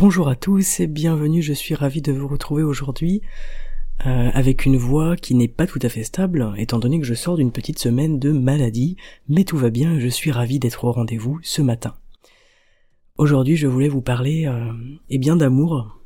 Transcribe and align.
Bonjour 0.00 0.30
à 0.30 0.34
tous 0.34 0.80
et 0.80 0.86
bienvenue, 0.86 1.42
je 1.42 1.52
suis 1.52 1.74
ravi 1.74 2.00
de 2.00 2.10
vous 2.10 2.26
retrouver 2.26 2.62
aujourd'hui 2.62 3.20
euh, 4.06 4.30
avec 4.32 4.64
une 4.64 4.78
voix 4.78 5.14
qui 5.14 5.34
n'est 5.34 5.46
pas 5.46 5.66
tout 5.66 5.78
à 5.82 5.90
fait 5.90 6.04
stable 6.04 6.54
étant 6.56 6.78
donné 6.78 6.98
que 6.98 7.04
je 7.04 7.12
sors 7.12 7.36
d'une 7.36 7.52
petite 7.52 7.78
semaine 7.78 8.18
de 8.18 8.32
maladie, 8.32 8.96
mais 9.28 9.44
tout 9.44 9.58
va 9.58 9.68
bien 9.68 9.92
et 9.92 10.00
je 10.00 10.08
suis 10.08 10.30
ravi 10.30 10.58
d'être 10.58 10.84
au 10.84 10.92
rendez-vous 10.92 11.38
ce 11.42 11.60
matin. 11.60 11.92
Aujourd'hui 13.18 13.56
je 13.56 13.66
voulais 13.66 13.90
vous 13.90 14.00
parler 14.00 14.46
euh, 14.46 14.72
eh 15.10 15.18
bien 15.18 15.36
d'amour. 15.36 16.00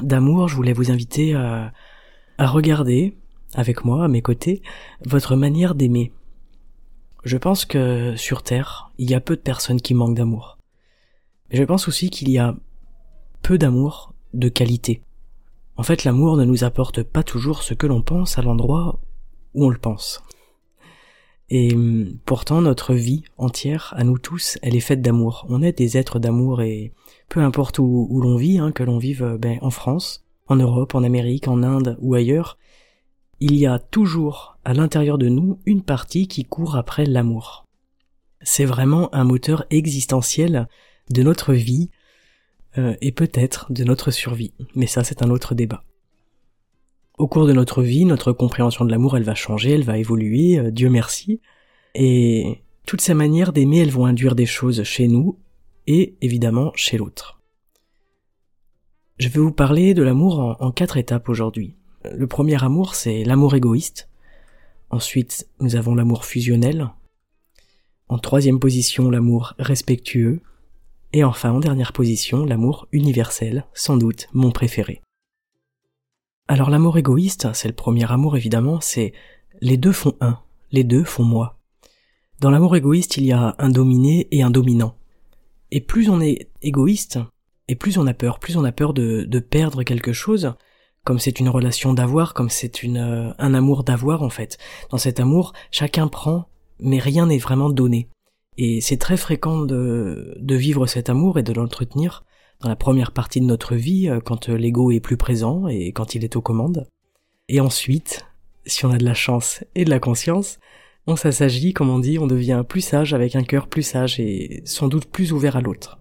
D'amour, 0.00 0.46
je 0.46 0.54
voulais 0.54 0.72
vous 0.72 0.92
inviter 0.92 1.34
à, 1.34 1.72
à 2.38 2.46
regarder 2.46 3.16
avec 3.54 3.84
moi, 3.84 4.04
à 4.04 4.08
mes 4.08 4.22
côtés, 4.22 4.62
votre 5.04 5.34
manière 5.34 5.74
d'aimer. 5.74 6.12
Je 7.24 7.38
pense 7.38 7.64
que 7.64 8.14
sur 8.14 8.44
Terre, 8.44 8.92
il 8.98 9.10
y 9.10 9.14
a 9.16 9.20
peu 9.20 9.34
de 9.34 9.40
personnes 9.40 9.80
qui 9.80 9.94
manquent 9.94 10.16
d'amour. 10.16 10.58
Mais 11.50 11.58
je 11.58 11.64
pense 11.64 11.88
aussi 11.88 12.08
qu'il 12.08 12.30
y 12.30 12.38
a 12.38 12.54
peu 13.42 13.58
d'amour 13.58 14.14
de 14.34 14.48
qualité. 14.48 15.02
En 15.76 15.82
fait, 15.82 16.04
l'amour 16.04 16.36
ne 16.36 16.44
nous 16.44 16.64
apporte 16.64 17.02
pas 17.02 17.22
toujours 17.22 17.62
ce 17.62 17.74
que 17.74 17.86
l'on 17.86 18.02
pense 18.02 18.38
à 18.38 18.42
l'endroit 18.42 19.00
où 19.54 19.66
on 19.66 19.70
le 19.70 19.78
pense. 19.78 20.22
Et 21.50 21.74
hum, 21.74 22.18
pourtant, 22.24 22.62
notre 22.62 22.94
vie 22.94 23.24
entière, 23.36 23.92
à 23.96 24.04
nous 24.04 24.18
tous, 24.18 24.58
elle 24.62 24.76
est 24.76 24.80
faite 24.80 25.02
d'amour. 25.02 25.46
On 25.48 25.62
est 25.62 25.76
des 25.76 25.98
êtres 25.98 26.18
d'amour 26.18 26.62
et 26.62 26.92
peu 27.28 27.40
importe 27.40 27.78
où, 27.78 28.20
l'on 28.22 28.36
vit, 28.36 28.58
hein, 28.58 28.72
que 28.72 28.82
l'on 28.82 28.98
vive 28.98 29.36
ben, 29.38 29.58
en 29.60 29.70
France, 29.70 30.24
en 30.46 30.56
Europe, 30.56 30.94
en 30.94 31.02
Amérique, 31.02 31.48
en 31.48 31.62
Inde 31.62 31.98
ou 32.00 32.14
ailleurs, 32.14 32.58
il 33.40 33.56
y 33.56 33.66
a 33.66 33.78
toujours 33.78 34.56
à 34.64 34.72
l'intérieur 34.72 35.18
de 35.18 35.28
nous 35.28 35.58
une 35.66 35.82
partie 35.82 36.28
qui 36.28 36.44
court 36.44 36.76
après 36.76 37.04
l'amour. 37.04 37.64
C'est 38.40 38.64
vraiment 38.64 39.14
un 39.14 39.24
moteur 39.24 39.64
existentiel 39.70 40.68
de 41.10 41.22
notre 41.22 41.52
vie, 41.52 41.90
euh, 42.78 42.94
et 43.00 43.12
peut-être 43.12 43.72
de 43.72 43.84
notre 43.84 44.10
survie, 44.10 44.52
mais 44.74 44.86
ça 44.86 45.04
c'est 45.04 45.22
un 45.22 45.30
autre 45.30 45.54
débat. 45.54 45.84
Au 47.18 47.28
cours 47.28 47.46
de 47.46 47.52
notre 47.52 47.82
vie, 47.82 48.04
notre 48.04 48.32
compréhension 48.32 48.84
de 48.84 48.90
l'amour, 48.90 49.16
elle 49.16 49.22
va 49.22 49.34
changer, 49.34 49.72
elle 49.72 49.84
va 49.84 49.98
évoluer, 49.98 50.58
euh, 50.58 50.70
Dieu 50.70 50.88
merci, 50.88 51.40
et 51.94 52.62
toutes 52.86 53.00
ces 53.00 53.14
manières 53.14 53.52
d'aimer, 53.52 53.78
elles 53.78 53.90
vont 53.90 54.06
induire 54.06 54.34
des 54.34 54.46
choses 54.46 54.82
chez 54.82 55.08
nous 55.08 55.38
et 55.86 56.16
évidemment 56.20 56.72
chez 56.74 56.96
l'autre. 56.96 57.40
Je 59.18 59.28
vais 59.28 59.40
vous 59.40 59.52
parler 59.52 59.94
de 59.94 60.02
l'amour 60.02 60.40
en, 60.40 60.56
en 60.58 60.72
quatre 60.72 60.96
étapes 60.96 61.28
aujourd'hui. 61.28 61.76
Le 62.10 62.26
premier 62.26 62.62
amour, 62.64 62.94
c'est 62.94 63.24
l'amour 63.24 63.54
égoïste. 63.54 64.08
Ensuite, 64.90 65.48
nous 65.60 65.76
avons 65.76 65.94
l'amour 65.94 66.24
fusionnel. 66.24 66.90
En 68.08 68.18
troisième 68.18 68.58
position, 68.58 69.10
l'amour 69.10 69.54
respectueux. 69.58 70.40
Et 71.12 71.24
enfin, 71.24 71.52
en 71.52 71.60
dernière 71.60 71.92
position, 71.92 72.44
l'amour 72.44 72.88
universel, 72.92 73.66
sans 73.74 73.96
doute 73.96 74.28
mon 74.32 74.50
préféré. 74.50 75.02
Alors 76.48 76.70
l'amour 76.70 76.98
égoïste, 76.98 77.48
c'est 77.52 77.68
le 77.68 77.74
premier 77.74 78.10
amour 78.10 78.36
évidemment, 78.36 78.80
c'est 78.80 79.12
les 79.60 79.76
deux 79.76 79.92
font 79.92 80.16
un, 80.20 80.38
les 80.70 80.84
deux 80.84 81.04
font 81.04 81.24
moi. 81.24 81.58
Dans 82.40 82.50
l'amour 82.50 82.76
égoïste, 82.76 83.16
il 83.16 83.24
y 83.24 83.32
a 83.32 83.54
un 83.58 83.68
dominé 83.68 84.26
et 84.30 84.42
un 84.42 84.50
dominant. 84.50 84.96
Et 85.70 85.80
plus 85.80 86.08
on 86.08 86.20
est 86.20 86.50
égoïste, 86.62 87.18
et 87.68 87.76
plus 87.76 87.98
on 87.98 88.06
a 88.06 88.14
peur, 88.14 88.38
plus 88.38 88.56
on 88.56 88.64
a 88.64 88.72
peur 88.72 88.92
de, 88.92 89.24
de 89.24 89.38
perdre 89.38 89.82
quelque 89.82 90.12
chose, 90.12 90.54
comme 91.04 91.18
c'est 91.18 91.40
une 91.40 91.48
relation 91.48 91.94
d'avoir, 91.94 92.34
comme 92.34 92.50
c'est 92.50 92.82
une, 92.82 92.98
euh, 92.98 93.32
un 93.38 93.54
amour 93.54 93.84
d'avoir 93.84 94.22
en 94.22 94.30
fait. 94.30 94.58
Dans 94.90 94.98
cet 94.98 95.20
amour, 95.20 95.52
chacun 95.70 96.08
prend, 96.08 96.48
mais 96.80 96.98
rien 96.98 97.26
n'est 97.26 97.38
vraiment 97.38 97.70
donné. 97.70 98.08
Et 98.58 98.80
c'est 98.80 98.98
très 98.98 99.16
fréquent 99.16 99.62
de, 99.62 100.36
de 100.38 100.54
vivre 100.54 100.86
cet 100.86 101.08
amour 101.08 101.38
et 101.38 101.42
de 101.42 101.52
l'entretenir 101.52 102.24
dans 102.60 102.68
la 102.68 102.76
première 102.76 103.12
partie 103.12 103.40
de 103.40 103.46
notre 103.46 103.74
vie, 103.74 104.08
euh, 104.08 104.20
quand 104.20 104.48
euh, 104.48 104.56
l'ego 104.56 104.90
est 104.90 105.00
plus 105.00 105.16
présent 105.16 105.68
et 105.68 105.92
quand 105.92 106.14
il 106.14 106.24
est 106.24 106.36
aux 106.36 106.40
commandes. 106.42 106.86
Et 107.48 107.60
ensuite, 107.60 108.24
si 108.66 108.86
on 108.86 108.90
a 108.92 108.98
de 108.98 109.04
la 109.04 109.14
chance 109.14 109.64
et 109.74 109.84
de 109.84 109.90
la 109.90 109.98
conscience, 109.98 110.58
on 111.06 111.16
s'assagit, 111.16 111.72
comme 111.72 111.90
on 111.90 111.98
dit, 111.98 112.18
on 112.18 112.28
devient 112.28 112.62
plus 112.66 112.80
sage 112.80 113.12
avec 113.12 113.34
un 113.34 113.42
cœur 113.42 113.66
plus 113.66 113.82
sage 113.82 114.20
et 114.20 114.62
sans 114.64 114.86
doute 114.86 115.06
plus 115.06 115.32
ouvert 115.32 115.56
à 115.56 115.60
l'autre. 115.60 115.98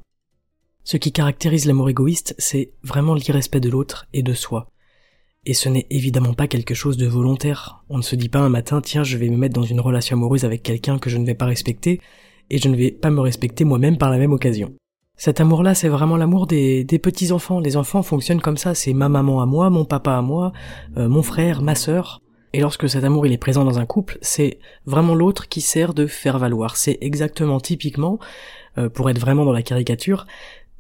Ce 0.84 0.98
qui 0.98 1.12
caractérise 1.12 1.66
l'amour 1.66 1.90
égoïste, 1.90 2.36
c'est 2.38 2.74
vraiment 2.84 3.16
l'irrespect 3.16 3.60
de 3.60 3.70
l'autre 3.70 4.08
et 4.14 4.24
de 4.24 4.34
soi. 4.34 4.70
Et 5.46 5.56
ce 5.56 5.70
n'est 5.70 5.88
évidemment 5.90 6.36
pas 6.36 6.48
quelque 6.48 6.76
chose 6.76 6.98
de 6.98 7.08
volontaire. 7.08 7.84
On 7.90 7.98
ne 7.98 8.04
se 8.04 8.16
dit 8.16 8.30
pas 8.30 8.40
un 8.40 8.50
matin, 8.50 8.82
tiens, 8.82 9.04
je 9.04 9.18
vais 9.18 9.30
me 9.30 9.38
mettre 9.38 9.56
dans 9.56 9.64
une 9.64 9.80
relation 9.80 10.16
amoureuse 10.18 10.46
avec 10.46 10.62
quelqu'un 10.62 11.00
que 11.00 11.10
je 11.10 11.18
ne 11.18 11.26
vais 11.26 11.34
pas 11.34 11.46
respecter, 11.46 12.00
et 12.52 12.58
je 12.58 12.68
ne 12.68 12.76
vais 12.76 12.92
pas 12.92 13.10
me 13.10 13.22
respecter 13.22 13.64
moi-même 13.64 13.98
par 13.98 14.12
la 14.12 14.18
même 14.18 14.34
occasion. 14.34 14.74
Cet 15.16 15.40
amour-là, 15.40 15.74
c'est 15.74 15.88
vraiment 15.88 16.18
l'amour 16.18 16.48
des, 16.48 16.86
petits 17.02 17.32
enfants. 17.32 17.60
Les 17.60 17.78
enfants 17.78 18.04
fonctionnent 18.04 18.42
comme 18.42 18.58
ça. 18.58 18.76
C'est 18.76 18.94
ma 18.94 19.08
maman 19.08 19.42
à 19.42 19.46
moi, 19.46 19.70
mon 19.70 19.86
papa 19.86 20.14
à 20.14 20.22
moi, 20.22 20.52
euh, 20.98 21.08
mon 21.08 21.24
frère, 21.24 21.62
ma 21.62 21.76
sœur. 21.76 22.22
Et 22.54 22.60
lorsque 22.60 22.90
cet 22.90 23.06
amour 23.06 23.26
il 23.26 23.32
est 23.32 23.38
présent 23.38 23.64
dans 23.64 23.80
un 23.80 23.86
couple, 23.86 24.18
c'est 24.22 24.60
vraiment 24.86 25.16
l'autre 25.16 25.48
qui 25.48 25.62
sert 25.62 25.94
de 25.94 26.08
faire 26.08 26.40
valoir. 26.40 26.76
C'est 26.76 26.98
exactement 27.00 27.62
typiquement, 27.62 28.20
euh, 28.78 28.90
pour 28.90 29.10
être 29.10 29.20
vraiment 29.20 29.46
dans 29.46 29.54
la 29.54 29.62
caricature, 29.62 30.28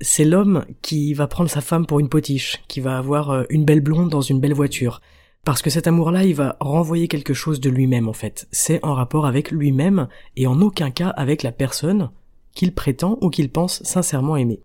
c'est 0.01 0.25
l'homme 0.25 0.65
qui 0.81 1.13
va 1.13 1.27
prendre 1.27 1.49
sa 1.49 1.61
femme 1.61 1.85
pour 1.85 1.99
une 2.01 2.09
potiche, 2.09 2.61
qui 2.67 2.81
va 2.81 2.97
avoir 2.97 3.29
euh, 3.29 3.43
une 3.49 3.63
belle 3.63 3.79
blonde 3.79 4.09
dans 4.09 4.21
une 4.21 4.41
belle 4.41 4.53
voiture, 4.53 4.99
parce 5.43 5.61
que 5.61 5.69
cet 5.69 5.87
amour-là, 5.87 6.23
il 6.23 6.35
va 6.35 6.57
renvoyer 6.59 7.07
quelque 7.07 7.33
chose 7.33 7.59
de 7.59 7.69
lui-même 7.69 8.07
en 8.07 8.13
fait. 8.13 8.47
C'est 8.51 8.83
en 8.85 8.93
rapport 8.93 9.25
avec 9.25 9.51
lui-même 9.51 10.07
et 10.35 10.47
en 10.47 10.61
aucun 10.61 10.91
cas 10.91 11.09
avec 11.09 11.43
la 11.43 11.51
personne 11.51 12.11
qu'il 12.53 12.73
prétend 12.73 13.17
ou 13.21 13.29
qu'il 13.29 13.49
pense 13.51 13.81
sincèrement 13.83 14.35
aimer. 14.35 14.61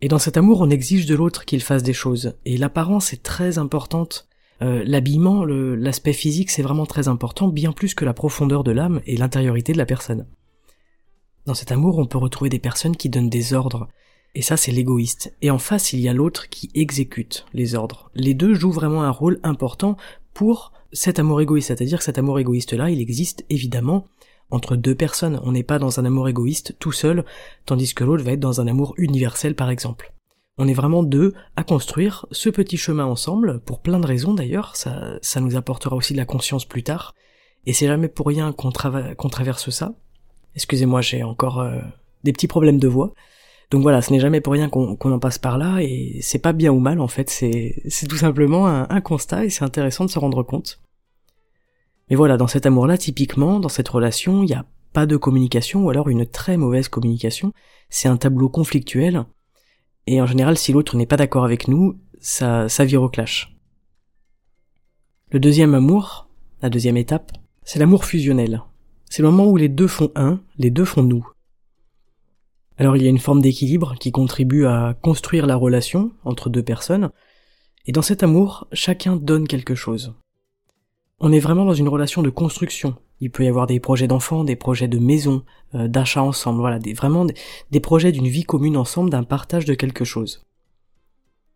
Et 0.00 0.08
dans 0.08 0.18
cet 0.18 0.36
amour, 0.36 0.60
on 0.60 0.70
exige 0.70 1.06
de 1.06 1.14
l'autre 1.14 1.44
qu'il 1.44 1.62
fasse 1.62 1.82
des 1.82 1.92
choses. 1.92 2.34
Et 2.46 2.56
l'apparence 2.56 3.12
est 3.12 3.22
très 3.22 3.58
importante. 3.58 4.28
Euh, 4.62 4.82
l'habillement, 4.86 5.44
l'aspect 5.44 6.12
physique, 6.12 6.50
c'est 6.50 6.62
vraiment 6.62 6.86
très 6.86 7.08
important, 7.08 7.48
bien 7.48 7.72
plus 7.72 7.94
que 7.94 8.04
la 8.04 8.14
profondeur 8.14 8.64
de 8.64 8.70
l'âme 8.70 9.00
et 9.06 9.16
l'intériorité 9.16 9.72
de 9.72 9.78
la 9.78 9.86
personne. 9.86 10.26
Dans 11.46 11.54
cet 11.54 11.72
amour, 11.72 11.98
on 11.98 12.06
peut 12.06 12.18
retrouver 12.18 12.50
des 12.50 12.58
personnes 12.58 12.96
qui 12.96 13.08
donnent 13.08 13.30
des 13.30 13.52
ordres, 13.52 13.88
et 14.34 14.42
ça, 14.42 14.56
c'est 14.56 14.72
l'égoïste. 14.72 15.34
Et 15.42 15.50
en 15.50 15.58
face, 15.58 15.92
il 15.92 16.00
y 16.00 16.08
a 16.08 16.14
l'autre 16.14 16.48
qui 16.48 16.70
exécute 16.74 17.46
les 17.52 17.74
ordres. 17.74 18.10
Les 18.14 18.34
deux 18.34 18.54
jouent 18.54 18.70
vraiment 18.70 19.02
un 19.02 19.10
rôle 19.10 19.40
important 19.42 19.96
pour 20.34 20.72
cet 20.92 21.18
amour 21.18 21.40
égoïste. 21.40 21.68
C'est-à-dire 21.68 21.98
que 21.98 22.04
cet 22.04 22.18
amour 22.18 22.38
égoïste-là, 22.38 22.90
il 22.90 23.00
existe 23.00 23.44
évidemment 23.50 24.06
entre 24.50 24.76
deux 24.76 24.94
personnes. 24.94 25.40
On 25.44 25.52
n'est 25.52 25.64
pas 25.64 25.78
dans 25.78 25.98
un 26.00 26.04
amour 26.04 26.28
égoïste 26.28 26.76
tout 26.78 26.92
seul, 26.92 27.24
tandis 27.66 27.94
que 27.94 28.04
l'autre 28.04 28.24
va 28.24 28.32
être 28.32 28.40
dans 28.40 28.60
un 28.60 28.66
amour 28.66 28.94
universel, 28.98 29.54
par 29.54 29.70
exemple. 29.70 30.12
On 30.58 30.68
est 30.68 30.74
vraiment 30.74 31.02
deux 31.02 31.32
à 31.56 31.64
construire 31.64 32.26
ce 32.32 32.50
petit 32.50 32.76
chemin 32.76 33.06
ensemble, 33.06 33.60
pour 33.60 33.80
plein 33.80 33.98
de 33.98 34.06
raisons 34.06 34.34
d'ailleurs, 34.34 34.76
ça, 34.76 35.18
ça 35.22 35.40
nous 35.40 35.56
apportera 35.56 35.96
aussi 35.96 36.12
de 36.12 36.18
la 36.18 36.24
conscience 36.24 36.64
plus 36.64 36.82
tard, 36.82 37.14
et 37.64 37.72
c'est 37.72 37.86
jamais 37.86 38.08
pour 38.08 38.26
rien 38.26 38.52
qu'on 38.52 38.70
traverse 38.70 39.70
ça. 39.70 39.94
Excusez-moi, 40.56 41.00
j'ai 41.00 41.22
encore 41.22 41.60
euh, 41.60 41.80
des 42.24 42.32
petits 42.32 42.48
problèmes 42.48 42.78
de 42.78 42.88
voix. 42.88 43.14
Donc 43.70 43.82
voilà, 43.82 44.02
ce 44.02 44.12
n'est 44.12 44.18
jamais 44.18 44.40
pour 44.40 44.52
rien 44.52 44.68
qu'on 44.68 44.96
en 44.98 45.18
passe 45.20 45.38
par 45.38 45.56
là, 45.56 45.78
et 45.80 46.18
c'est 46.22 46.40
pas 46.40 46.52
bien 46.52 46.72
ou 46.72 46.80
mal 46.80 47.00
en 47.00 47.06
fait, 47.06 47.30
c'est 47.30 48.08
tout 48.08 48.16
simplement 48.16 48.66
un, 48.66 49.00
constat, 49.00 49.44
et 49.44 49.50
c'est 49.50 49.64
intéressant 49.64 50.04
de 50.04 50.10
se 50.10 50.18
rendre 50.18 50.42
compte. 50.42 50.80
Mais 52.08 52.16
voilà, 52.16 52.36
dans 52.36 52.48
cet 52.48 52.66
amour-là, 52.66 52.98
typiquement, 52.98 53.60
dans 53.60 53.68
cette 53.68 53.88
relation, 53.88 54.42
il 54.42 54.46
n'y 54.46 54.54
a 54.54 54.66
pas 54.92 55.06
de 55.06 55.16
communication, 55.16 55.84
ou 55.84 55.90
alors 55.90 56.08
une 56.08 56.26
très 56.26 56.56
mauvaise 56.56 56.88
communication, 56.88 57.52
c'est 57.90 58.08
un 58.08 58.16
tableau 58.16 58.48
conflictuel, 58.48 59.24
et 60.08 60.20
en 60.20 60.26
général, 60.26 60.58
si 60.58 60.72
l'autre 60.72 60.96
n'est 60.96 61.06
pas 61.06 61.16
d'accord 61.16 61.44
avec 61.44 61.68
nous, 61.68 61.96
ça, 62.18 62.68
ça 62.68 62.84
vire 62.84 63.02
au 63.02 63.08
clash. 63.08 63.56
Le 65.30 65.38
deuxième 65.38 65.74
amour, 65.74 66.28
la 66.60 66.70
deuxième 66.70 66.96
étape, 66.96 67.30
c'est 67.62 67.78
l'amour 67.78 68.04
fusionnel. 68.04 68.64
C'est 69.08 69.22
le 69.22 69.30
moment 69.30 69.48
où 69.48 69.56
les 69.56 69.68
deux 69.68 69.86
font 69.86 70.10
un, 70.16 70.40
les 70.58 70.70
deux 70.70 70.84
font 70.84 71.04
nous. 71.04 71.24
Alors 72.80 72.96
il 72.96 73.02
y 73.02 73.06
a 73.06 73.10
une 73.10 73.18
forme 73.18 73.42
d'équilibre 73.42 73.94
qui 74.00 74.10
contribue 74.10 74.64
à 74.64 74.96
construire 75.02 75.44
la 75.44 75.54
relation 75.54 76.12
entre 76.24 76.48
deux 76.48 76.62
personnes, 76.62 77.10
et 77.84 77.92
dans 77.92 78.00
cet 78.00 78.22
amour, 78.22 78.68
chacun 78.72 79.16
donne 79.16 79.46
quelque 79.46 79.74
chose. 79.74 80.14
On 81.18 81.30
est 81.30 81.40
vraiment 81.40 81.66
dans 81.66 81.74
une 81.74 81.90
relation 81.90 82.22
de 82.22 82.30
construction, 82.30 82.96
Il 83.20 83.30
peut 83.30 83.44
y 83.44 83.48
avoir 83.48 83.66
des 83.66 83.80
projets 83.80 84.06
d'enfants, 84.06 84.44
des 84.44 84.56
projets 84.56 84.88
de 84.88 84.98
maison, 84.98 85.44
euh, 85.74 85.88
d'achat 85.88 86.22
ensemble, 86.22 86.60
voilà, 86.60 86.78
des, 86.78 86.94
vraiment 86.94 87.26
des 87.70 87.80
projets 87.80 88.12
d'une 88.12 88.28
vie 88.28 88.44
commune 88.44 88.78
ensemble, 88.78 89.10
d'un 89.10 89.24
partage 89.24 89.66
de 89.66 89.74
quelque 89.74 90.06
chose. 90.06 90.46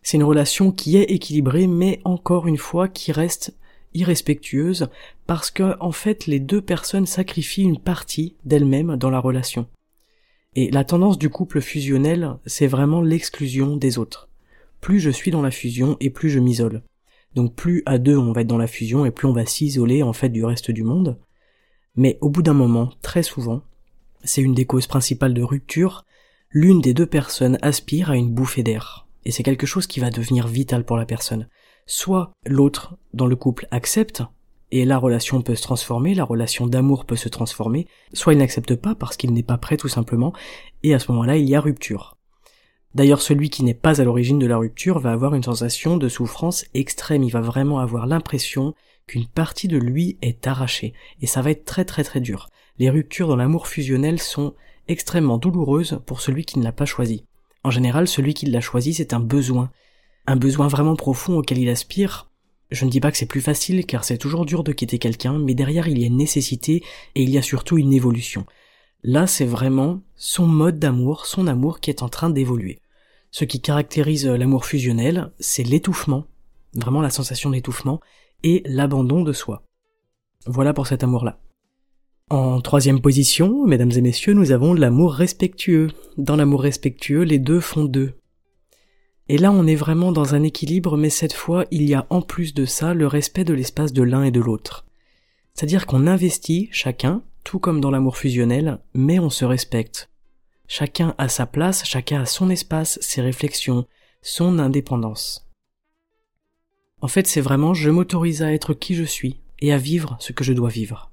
C'est 0.02 0.18
une 0.18 0.24
relation 0.24 0.72
qui 0.72 0.98
est 0.98 1.04
équilibrée, 1.04 1.66
mais 1.66 2.02
encore 2.04 2.46
une 2.46 2.58
fois 2.58 2.86
qui 2.86 3.12
reste 3.12 3.56
irrespectueuse 3.94 4.90
parce 5.26 5.50
que 5.50 5.74
en 5.80 5.92
fait 5.92 6.26
les 6.26 6.40
deux 6.40 6.60
personnes 6.60 7.06
sacrifient 7.06 7.62
une 7.62 7.80
partie 7.80 8.36
d'elles-mêmes 8.44 8.96
dans 8.96 9.08
la 9.08 9.20
relation. 9.20 9.66
Et 10.56 10.70
la 10.70 10.84
tendance 10.84 11.18
du 11.18 11.30
couple 11.30 11.60
fusionnel, 11.60 12.36
c'est 12.46 12.66
vraiment 12.66 13.00
l'exclusion 13.00 13.76
des 13.76 13.98
autres. 13.98 14.28
Plus 14.80 15.00
je 15.00 15.10
suis 15.10 15.30
dans 15.30 15.42
la 15.42 15.50
fusion 15.50 15.96
et 16.00 16.10
plus 16.10 16.30
je 16.30 16.38
m'isole. 16.38 16.82
Donc 17.34 17.54
plus 17.54 17.82
à 17.86 17.98
deux 17.98 18.16
on 18.16 18.32
va 18.32 18.42
être 18.42 18.46
dans 18.46 18.58
la 18.58 18.68
fusion 18.68 19.04
et 19.04 19.10
plus 19.10 19.26
on 19.26 19.32
va 19.32 19.46
s'isoler 19.46 20.02
en 20.02 20.12
fait 20.12 20.28
du 20.28 20.44
reste 20.44 20.70
du 20.70 20.84
monde. 20.84 21.18
Mais 21.96 22.18
au 22.20 22.28
bout 22.28 22.42
d'un 22.42 22.54
moment, 22.54 22.90
très 23.02 23.22
souvent, 23.22 23.62
c'est 24.22 24.42
une 24.42 24.54
des 24.54 24.64
causes 24.64 24.86
principales 24.86 25.34
de 25.34 25.42
rupture, 25.42 26.04
l'une 26.50 26.80
des 26.80 26.94
deux 26.94 27.06
personnes 27.06 27.58
aspire 27.62 28.10
à 28.10 28.16
une 28.16 28.32
bouffée 28.32 28.62
d'air. 28.62 29.06
Et 29.24 29.32
c'est 29.32 29.42
quelque 29.42 29.66
chose 29.66 29.86
qui 29.86 30.00
va 30.00 30.10
devenir 30.10 30.46
vital 30.46 30.84
pour 30.84 30.96
la 30.96 31.06
personne. 31.06 31.48
Soit 31.86 32.32
l'autre 32.46 32.96
dans 33.12 33.26
le 33.26 33.36
couple 33.36 33.66
accepte, 33.70 34.22
et 34.74 34.84
la 34.84 34.98
relation 34.98 35.40
peut 35.40 35.54
se 35.54 35.62
transformer, 35.62 36.14
la 36.14 36.24
relation 36.24 36.66
d'amour 36.66 37.04
peut 37.04 37.14
se 37.14 37.28
transformer, 37.28 37.86
soit 38.12 38.32
il 38.32 38.40
n'accepte 38.40 38.74
pas 38.74 38.96
parce 38.96 39.16
qu'il 39.16 39.32
n'est 39.32 39.44
pas 39.44 39.56
prêt 39.56 39.76
tout 39.76 39.88
simplement, 39.88 40.32
et 40.82 40.94
à 40.94 40.98
ce 40.98 41.12
moment-là 41.12 41.36
il 41.36 41.48
y 41.48 41.54
a 41.54 41.60
rupture. 41.60 42.16
D'ailleurs 42.92 43.22
celui 43.22 43.50
qui 43.50 43.62
n'est 43.62 43.72
pas 43.72 44.00
à 44.00 44.04
l'origine 44.04 44.40
de 44.40 44.48
la 44.48 44.56
rupture 44.56 44.98
va 44.98 45.12
avoir 45.12 45.36
une 45.36 45.44
sensation 45.44 45.96
de 45.96 46.08
souffrance 46.08 46.64
extrême, 46.74 47.22
il 47.22 47.30
va 47.30 47.40
vraiment 47.40 47.78
avoir 47.78 48.08
l'impression 48.08 48.74
qu'une 49.06 49.28
partie 49.28 49.68
de 49.68 49.78
lui 49.78 50.18
est 50.22 50.44
arrachée, 50.48 50.92
et 51.20 51.28
ça 51.28 51.40
va 51.40 51.52
être 51.52 51.64
très 51.64 51.84
très 51.84 52.02
très 52.02 52.20
dur. 52.20 52.48
Les 52.78 52.90
ruptures 52.90 53.28
dans 53.28 53.36
l'amour 53.36 53.68
fusionnel 53.68 54.20
sont 54.20 54.54
extrêmement 54.88 55.38
douloureuses 55.38 56.00
pour 56.04 56.20
celui 56.20 56.44
qui 56.44 56.58
ne 56.58 56.64
l'a 56.64 56.72
pas 56.72 56.84
choisi. 56.84 57.24
En 57.62 57.70
général, 57.70 58.08
celui 58.08 58.34
qui 58.34 58.46
l'a 58.46 58.60
choisi, 58.60 58.92
c'est 58.92 59.14
un 59.14 59.20
besoin, 59.20 59.70
un 60.26 60.34
besoin 60.34 60.66
vraiment 60.66 60.96
profond 60.96 61.38
auquel 61.38 61.58
il 61.58 61.68
aspire. 61.68 62.28
Je 62.74 62.84
ne 62.84 62.90
dis 62.90 62.98
pas 62.98 63.12
que 63.12 63.16
c'est 63.16 63.26
plus 63.26 63.40
facile 63.40 63.86
car 63.86 64.04
c'est 64.04 64.18
toujours 64.18 64.44
dur 64.44 64.64
de 64.64 64.72
quitter 64.72 64.98
quelqu'un, 64.98 65.38
mais 65.38 65.54
derrière 65.54 65.86
il 65.86 65.96
y 65.96 66.02
a 66.02 66.08
une 66.08 66.16
nécessité 66.16 66.82
et 67.14 67.22
il 67.22 67.30
y 67.30 67.38
a 67.38 67.42
surtout 67.42 67.78
une 67.78 67.92
évolution. 67.92 68.46
Là 69.04 69.28
c'est 69.28 69.44
vraiment 69.44 70.02
son 70.16 70.48
mode 70.48 70.80
d'amour, 70.80 71.26
son 71.26 71.46
amour 71.46 71.78
qui 71.78 71.90
est 71.90 72.02
en 72.02 72.08
train 72.08 72.30
d'évoluer. 72.30 72.80
Ce 73.30 73.44
qui 73.44 73.60
caractérise 73.60 74.26
l'amour 74.26 74.64
fusionnel, 74.64 75.30
c'est 75.38 75.62
l'étouffement, 75.62 76.24
vraiment 76.74 77.00
la 77.00 77.10
sensation 77.10 77.50
d'étouffement, 77.50 78.00
et 78.42 78.62
l'abandon 78.66 79.22
de 79.22 79.32
soi. 79.32 79.62
Voilà 80.46 80.74
pour 80.74 80.88
cet 80.88 81.04
amour-là. 81.04 81.38
En 82.30 82.60
troisième 82.60 83.00
position, 83.00 83.66
mesdames 83.66 83.92
et 83.92 84.00
messieurs, 84.00 84.34
nous 84.34 84.50
avons 84.50 84.74
l'amour 84.74 85.14
respectueux. 85.14 85.88
Dans 86.16 86.36
l'amour 86.36 86.62
respectueux, 86.62 87.22
les 87.22 87.38
deux 87.38 87.60
font 87.60 87.84
deux. 87.84 88.14
Et 89.28 89.38
là, 89.38 89.50
on 89.50 89.66
est 89.66 89.74
vraiment 89.74 90.12
dans 90.12 90.34
un 90.34 90.42
équilibre, 90.42 90.96
mais 90.96 91.10
cette 91.10 91.32
fois, 91.32 91.64
il 91.70 91.88
y 91.88 91.94
a 91.94 92.06
en 92.10 92.20
plus 92.20 92.52
de 92.52 92.66
ça 92.66 92.92
le 92.92 93.06
respect 93.06 93.44
de 93.44 93.54
l'espace 93.54 93.92
de 93.92 94.02
l'un 94.02 94.22
et 94.22 94.30
de 94.30 94.40
l'autre. 94.40 94.84
C'est-à-dire 95.54 95.86
qu'on 95.86 96.06
investit 96.06 96.68
chacun, 96.72 97.22
tout 97.42 97.58
comme 97.58 97.80
dans 97.80 97.90
l'amour 97.90 98.18
fusionnel, 98.18 98.80
mais 98.92 99.18
on 99.18 99.30
se 99.30 99.44
respecte. 99.44 100.10
Chacun 100.66 101.14
a 101.16 101.28
sa 101.28 101.46
place, 101.46 101.84
chacun 101.84 102.20
a 102.20 102.26
son 102.26 102.50
espace, 102.50 102.98
ses 103.00 103.22
réflexions, 103.22 103.86
son 104.20 104.58
indépendance. 104.58 105.48
En 107.00 107.08
fait, 107.08 107.26
c'est 107.26 107.40
vraiment 107.40 107.74
je 107.74 107.90
m'autorise 107.90 108.42
à 108.42 108.52
être 108.52 108.74
qui 108.74 108.94
je 108.94 109.04
suis 109.04 109.40
et 109.60 109.72
à 109.72 109.78
vivre 109.78 110.16
ce 110.20 110.32
que 110.32 110.44
je 110.44 110.52
dois 110.52 110.70
vivre. 110.70 111.10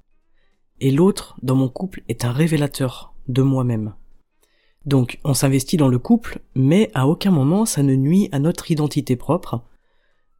Et 0.80 0.90
l'autre, 0.90 1.36
dans 1.42 1.54
mon 1.54 1.68
couple, 1.68 2.02
est 2.08 2.24
un 2.24 2.32
révélateur 2.32 3.14
de 3.28 3.42
moi-même. 3.42 3.94
Donc 4.86 5.18
on 5.24 5.34
s'investit 5.34 5.76
dans 5.76 5.88
le 5.88 5.98
couple, 5.98 6.40
mais 6.54 6.90
à 6.94 7.06
aucun 7.06 7.30
moment 7.30 7.66
ça 7.66 7.82
ne 7.82 7.94
nuit 7.94 8.28
à 8.32 8.38
notre 8.38 8.70
identité 8.70 9.16
propre. 9.16 9.62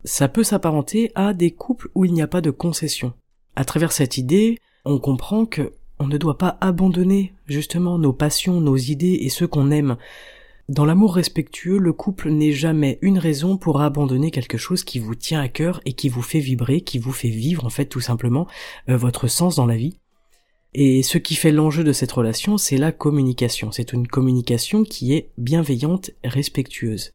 Ça 0.05 0.29
peut 0.29 0.43
s'apparenter 0.43 1.13
à 1.15 1.33
des 1.33 1.53
couples 1.53 1.91
où 1.95 2.05
il 2.05 2.13
n'y 2.13 2.23
a 2.23 2.27
pas 2.27 2.41
de 2.41 2.51
concession. 2.51 3.13
À 3.55 3.65
travers 3.65 3.93
cette 3.93 4.19
idée, 4.19 4.59
on 4.85 4.99
comprend 4.99 5.47
que 5.47 5.73
on 5.99 6.09
ne 6.09 6.19
doit 6.19 6.39
pas 6.39 6.59
abandonner 6.61 7.33
justement 7.47 7.99
nos 7.99 8.13
passions, 8.13 8.61
nos 8.61 8.77
idées 8.77 9.19
et 9.21 9.29
ceux 9.29 9.47
qu'on 9.47 9.71
aime. 9.71 9.97
Dans 10.69 10.85
l'amour 10.85 11.15
respectueux, 11.15 11.79
le 11.79 11.93
couple 11.93 12.31
n'est 12.31 12.53
jamais 12.53 12.99
une 13.03 13.19
raison 13.19 13.57
pour 13.57 13.81
abandonner 13.81 14.31
quelque 14.31 14.59
chose 14.59 14.83
qui 14.83 14.99
vous 14.99 15.15
tient 15.15 15.41
à 15.41 15.49
cœur 15.49 15.81
et 15.85 15.93
qui 15.93 16.09
vous 16.09 16.23
fait 16.23 16.41
vibrer, 16.41 16.81
qui 16.81 16.99
vous 16.99 17.13
fait 17.13 17.29
vivre 17.29 17.65
en 17.65 17.71
fait 17.71 17.87
tout 17.87 18.01
simplement 18.01 18.49
euh, 18.89 18.97
votre 18.97 19.29
sens 19.29 19.55
dans 19.55 19.67
la 19.67 19.77
vie. 19.77 19.99
Et 20.75 21.03
ce 21.03 21.19
qui 21.19 21.35
fait 21.35 21.53
l'enjeu 21.53 21.85
de 21.85 21.93
cette 21.93 22.13
relation, 22.13 22.57
c'est 22.57 22.79
la 22.79 22.93
communication. 22.93 23.73
C'est 23.73 23.93
une 23.93 24.09
communication 24.09 24.85
qui 24.85 25.15
est 25.15 25.31
bienveillante, 25.37 26.11
respectueuse. 26.25 27.13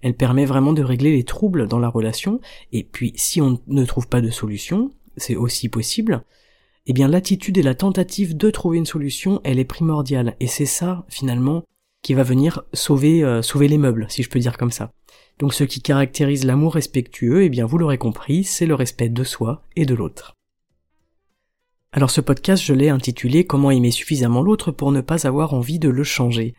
Elle 0.00 0.14
permet 0.14 0.44
vraiment 0.44 0.72
de 0.72 0.82
régler 0.82 1.12
les 1.12 1.24
troubles 1.24 1.66
dans 1.66 1.78
la 1.78 1.88
relation, 1.88 2.40
et 2.72 2.84
puis 2.84 3.12
si 3.16 3.40
on 3.40 3.60
ne 3.66 3.84
trouve 3.84 4.08
pas 4.08 4.20
de 4.20 4.30
solution, 4.30 4.92
c'est 5.16 5.36
aussi 5.36 5.68
possible, 5.68 6.24
eh 6.86 6.92
bien 6.92 7.08
l'attitude 7.08 7.58
et 7.58 7.62
la 7.62 7.74
tentative 7.74 8.36
de 8.36 8.50
trouver 8.50 8.78
une 8.78 8.86
solution, 8.86 9.40
elle 9.44 9.58
est 9.58 9.64
primordiale, 9.64 10.36
et 10.40 10.46
c'est 10.46 10.64
ça, 10.64 11.04
finalement, 11.08 11.64
qui 12.02 12.14
va 12.14 12.22
venir 12.22 12.62
sauver, 12.72 13.22
euh, 13.22 13.42
les 13.60 13.78
meubles, 13.78 14.06
si 14.08 14.22
je 14.22 14.30
peux 14.30 14.38
dire 14.38 14.56
comme 14.56 14.70
ça. 14.70 14.92
Donc 15.38 15.52
ce 15.52 15.64
qui 15.64 15.82
caractérise 15.82 16.44
l'amour 16.44 16.74
respectueux, 16.74 17.42
eh 17.42 17.48
bien 17.50 17.66
vous 17.66 17.76
l'aurez 17.76 17.98
compris, 17.98 18.44
c'est 18.44 18.66
le 18.66 18.74
respect 18.74 19.08
de 19.10 19.24
soi 19.24 19.64
et 19.76 19.84
de 19.84 19.94
l'autre. 19.94 20.39
Alors 21.92 22.10
ce 22.10 22.20
podcast, 22.20 22.62
je 22.62 22.72
l'ai 22.72 22.88
intitulé 22.88 23.44
Comment 23.44 23.72
aimer 23.72 23.90
suffisamment 23.90 24.42
l'autre 24.42 24.70
pour 24.70 24.92
ne 24.92 25.00
pas 25.00 25.26
avoir 25.26 25.54
envie 25.54 25.80
de 25.80 25.88
le 25.88 26.04
changer. 26.04 26.54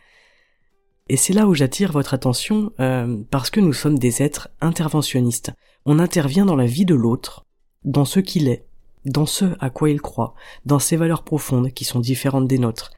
Et 1.08 1.16
c'est 1.16 1.32
là 1.32 1.48
où 1.48 1.54
j'attire 1.54 1.94
votre 1.94 2.14
attention 2.14 2.74
euh, 2.82 3.18
parce 3.32 3.50
que 3.50 3.62
nous 3.62 3.72
sommes 3.72 3.98
des 3.98 4.22
êtres 4.22 4.50
interventionnistes. 4.60 5.54
On 5.86 6.00
intervient 6.00 6.46
dans 6.46 6.58
la 6.58 6.66
vie 6.66 6.86
de 6.86 6.96
l'autre, 6.96 7.46
dans 7.86 8.04
ce 8.04 8.20
qu'il 8.20 8.50
est, 8.50 8.66
dans 9.06 9.26
ce 9.26 9.46
à 9.62 9.70
quoi 9.70 9.90
il 9.90 10.02
croit, 10.02 10.36
dans 10.66 10.80
ses 10.80 10.98
valeurs 10.98 11.24
profondes 11.24 11.72
qui 11.72 11.86
sont 11.86 12.02
différentes 12.02 12.48
des 12.48 12.60
nôtres. 12.60 12.92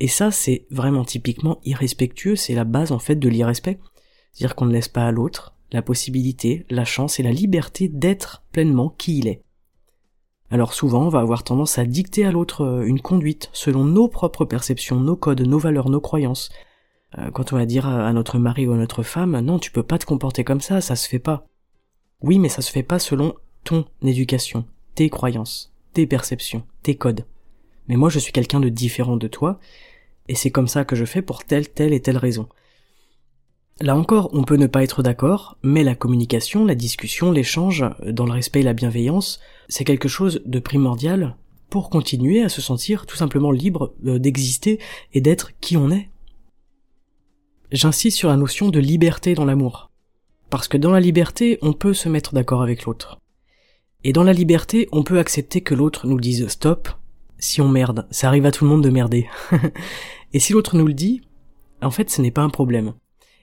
Et 0.00 0.08
ça, 0.08 0.30
c'est 0.30 0.66
vraiment 0.70 1.04
typiquement 1.04 1.60
irrespectueux, 1.64 2.34
c'est 2.34 2.54
la 2.54 2.64
base 2.64 2.92
en 2.92 2.98
fait 2.98 3.16
de 3.16 3.28
l'irrespect. 3.28 3.78
C'est-à-dire 4.32 4.56
qu'on 4.56 4.66
ne 4.66 4.72
laisse 4.72 4.88
pas 4.88 5.06
à 5.06 5.12
l'autre 5.12 5.54
la 5.70 5.82
possibilité, 5.82 6.64
la 6.70 6.84
chance 6.84 7.20
et 7.20 7.22
la 7.22 7.32
liberté 7.32 7.88
d'être 7.88 8.42
pleinement 8.52 8.88
qui 8.88 9.18
il 9.18 9.28
est. 9.28 9.42
Alors 10.50 10.74
souvent, 10.74 11.06
on 11.06 11.08
va 11.08 11.20
avoir 11.20 11.42
tendance 11.42 11.78
à 11.78 11.84
dicter 11.84 12.24
à 12.24 12.30
l'autre 12.30 12.62
euh, 12.62 12.84
une 12.84 13.00
conduite 13.00 13.50
selon 13.52 13.84
nos 13.84 14.08
propres 14.08 14.44
perceptions, 14.44 15.00
nos 15.00 15.16
codes, 15.16 15.40
nos 15.40 15.58
valeurs, 15.58 15.88
nos 15.88 16.00
croyances. 16.00 16.50
Euh, 17.18 17.30
quand 17.30 17.52
on 17.52 17.56
va 17.56 17.66
dire 17.66 17.86
à 17.86 18.12
notre 18.12 18.38
mari 18.38 18.66
ou 18.66 18.72
à 18.72 18.76
notre 18.76 19.02
femme, 19.02 19.38
non, 19.40 19.58
tu 19.58 19.70
peux 19.70 19.82
pas 19.82 19.98
te 19.98 20.06
comporter 20.06 20.44
comme 20.44 20.60
ça, 20.60 20.80
ça 20.80 20.96
se 20.96 21.08
fait 21.08 21.18
pas. 21.18 21.46
Oui, 22.20 22.38
mais 22.38 22.48
ça 22.48 22.62
se 22.62 22.70
fait 22.70 22.82
pas 22.82 22.98
selon 22.98 23.34
ton 23.64 23.84
éducation, 24.02 24.64
tes 24.94 25.10
croyances, 25.10 25.72
tes 25.92 26.06
perceptions, 26.06 26.64
tes 26.82 26.96
codes. 26.96 27.24
Mais 27.88 27.96
moi, 27.96 28.08
je 28.08 28.18
suis 28.18 28.32
quelqu'un 28.32 28.60
de 28.60 28.68
différent 28.68 29.16
de 29.16 29.28
toi, 29.28 29.58
et 30.28 30.34
c'est 30.34 30.50
comme 30.50 30.68
ça 30.68 30.84
que 30.84 30.96
je 30.96 31.04
fais 31.04 31.22
pour 31.22 31.44
telle, 31.44 31.68
telle 31.68 31.92
et 31.92 32.00
telle 32.00 32.16
raison. 32.16 32.48
Là 33.80 33.96
encore, 33.96 34.30
on 34.32 34.44
peut 34.44 34.56
ne 34.56 34.68
pas 34.68 34.84
être 34.84 35.02
d'accord, 35.02 35.58
mais 35.62 35.82
la 35.82 35.96
communication, 35.96 36.64
la 36.64 36.76
discussion, 36.76 37.32
l'échange, 37.32 37.84
dans 38.06 38.24
le 38.24 38.32
respect 38.32 38.60
et 38.60 38.64
la 38.64 38.72
bienveillance, 38.72 39.40
c'est 39.68 39.84
quelque 39.84 40.08
chose 40.08 40.42
de 40.46 40.60
primordial 40.60 41.36
pour 41.70 41.90
continuer 41.90 42.42
à 42.42 42.48
se 42.48 42.60
sentir 42.60 43.04
tout 43.04 43.16
simplement 43.16 43.50
libre 43.50 43.92
euh, 44.06 44.20
d'exister 44.20 44.78
et 45.12 45.20
d'être 45.20 45.58
qui 45.60 45.76
on 45.76 45.90
est. 45.90 46.08
J'insiste 47.72 48.16
sur 48.16 48.28
la 48.28 48.36
notion 48.36 48.68
de 48.68 48.78
liberté 48.78 49.34
dans 49.34 49.44
l'amour. 49.44 49.90
Parce 50.50 50.68
que 50.68 50.76
dans 50.76 50.92
la 50.92 51.00
liberté, 51.00 51.58
on 51.62 51.72
peut 51.72 51.94
se 51.94 52.08
mettre 52.08 52.32
d'accord 52.32 52.62
avec 52.62 52.84
l'autre. 52.84 53.18
Et 54.04 54.12
dans 54.12 54.22
la 54.22 54.32
liberté, 54.32 54.88
on 54.92 55.02
peut 55.02 55.18
accepter 55.18 55.62
que 55.62 55.74
l'autre 55.74 56.06
nous 56.06 56.20
dise 56.20 56.46
stop, 56.46 56.88
si 57.38 57.60
on 57.60 57.68
merde, 57.68 58.06
ça 58.12 58.28
arrive 58.28 58.46
à 58.46 58.52
tout 58.52 58.64
le 58.64 58.70
monde 58.70 58.84
de 58.84 58.90
merder. 58.90 59.26
et 60.32 60.38
si 60.38 60.52
l'autre 60.52 60.76
nous 60.76 60.86
le 60.86 60.94
dit, 60.94 61.22
en 61.82 61.90
fait 61.90 62.08
ce 62.08 62.22
n'est 62.22 62.30
pas 62.30 62.42
un 62.42 62.50
problème. 62.50 62.92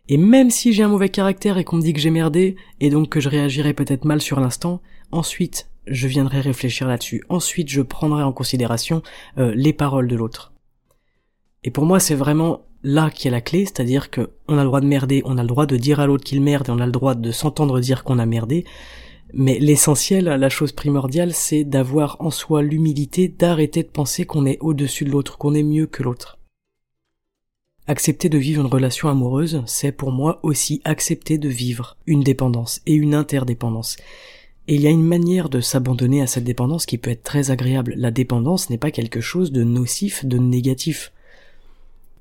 Et 0.07 0.17
même 0.17 0.49
si 0.49 0.73
j'ai 0.73 0.83
un 0.83 0.89
mauvais 0.89 1.09
caractère 1.09 1.57
et 1.57 1.63
qu'on 1.63 1.77
me 1.77 1.81
dit 1.81 1.93
que 1.93 1.99
j'ai 1.99 2.09
merdé, 2.09 2.55
et 2.79 2.89
donc 2.89 3.09
que 3.09 3.19
je 3.19 3.29
réagirai 3.29 3.73
peut-être 3.73 4.05
mal 4.05 4.21
sur 4.21 4.39
l'instant, 4.39 4.81
ensuite 5.11 5.69
je 5.87 6.07
viendrai 6.07 6.41
réfléchir 6.41 6.87
là-dessus. 6.87 7.23
Ensuite 7.29 7.69
je 7.69 7.81
prendrai 7.81 8.23
en 8.23 8.33
considération 8.33 9.01
euh, 9.37 9.53
les 9.55 9.73
paroles 9.73 10.07
de 10.07 10.15
l'autre. 10.15 10.53
Et 11.63 11.71
pour 11.71 11.85
moi 11.85 11.99
c'est 11.99 12.15
vraiment 12.15 12.65
là 12.83 13.09
qui 13.09 13.27
est 13.27 13.31
la 13.31 13.41
clé, 13.41 13.65
c'est-à-dire 13.65 14.09
que 14.09 14.31
on 14.47 14.57
a 14.57 14.63
le 14.63 14.67
droit 14.67 14.81
de 14.81 14.87
merder, 14.87 15.21
on 15.25 15.37
a 15.37 15.43
le 15.43 15.47
droit 15.47 15.65
de 15.65 15.77
dire 15.77 15.99
à 15.99 16.07
l'autre 16.07 16.23
qu'il 16.23 16.41
merde 16.41 16.69
et 16.69 16.71
on 16.71 16.79
a 16.79 16.85
le 16.85 16.91
droit 16.91 17.15
de 17.15 17.31
s'entendre 17.31 17.79
dire 17.79 18.03
qu'on 18.03 18.19
a 18.19 18.25
merdé, 18.25 18.65
mais 19.33 19.59
l'essentiel, 19.59 20.25
la 20.25 20.49
chose 20.49 20.71
primordiale, 20.71 21.33
c'est 21.33 21.63
d'avoir 21.63 22.17
en 22.19 22.31
soi 22.31 22.61
l'humilité 22.61 23.29
d'arrêter 23.29 23.83
de 23.83 23.87
penser 23.87 24.25
qu'on 24.25 24.45
est 24.45 24.57
au-dessus 24.59 25.05
de 25.05 25.11
l'autre, 25.11 25.37
qu'on 25.37 25.53
est 25.53 25.63
mieux 25.63 25.87
que 25.87 26.03
l'autre. 26.03 26.37
Accepter 27.91 28.29
de 28.29 28.37
vivre 28.37 28.61
une 28.61 28.71
relation 28.71 29.09
amoureuse, 29.09 29.63
c'est 29.65 29.91
pour 29.91 30.13
moi 30.13 30.39
aussi 30.43 30.79
accepter 30.85 31.37
de 31.37 31.49
vivre 31.49 31.97
une 32.07 32.23
dépendance 32.23 32.79
et 32.85 32.93
une 32.93 33.13
interdépendance. 33.13 33.97
Et 34.69 34.75
il 34.75 34.81
y 34.81 34.87
a 34.87 34.91
une 34.91 35.03
manière 35.03 35.49
de 35.49 35.59
s'abandonner 35.59 36.21
à 36.21 36.27
cette 36.27 36.45
dépendance 36.45 36.85
qui 36.85 36.97
peut 36.97 37.09
être 37.09 37.23
très 37.23 37.51
agréable. 37.51 37.93
La 37.97 38.09
dépendance 38.09 38.69
n'est 38.69 38.77
pas 38.77 38.91
quelque 38.91 39.19
chose 39.19 39.51
de 39.51 39.65
nocif, 39.65 40.23
de 40.23 40.37
négatif. 40.37 41.11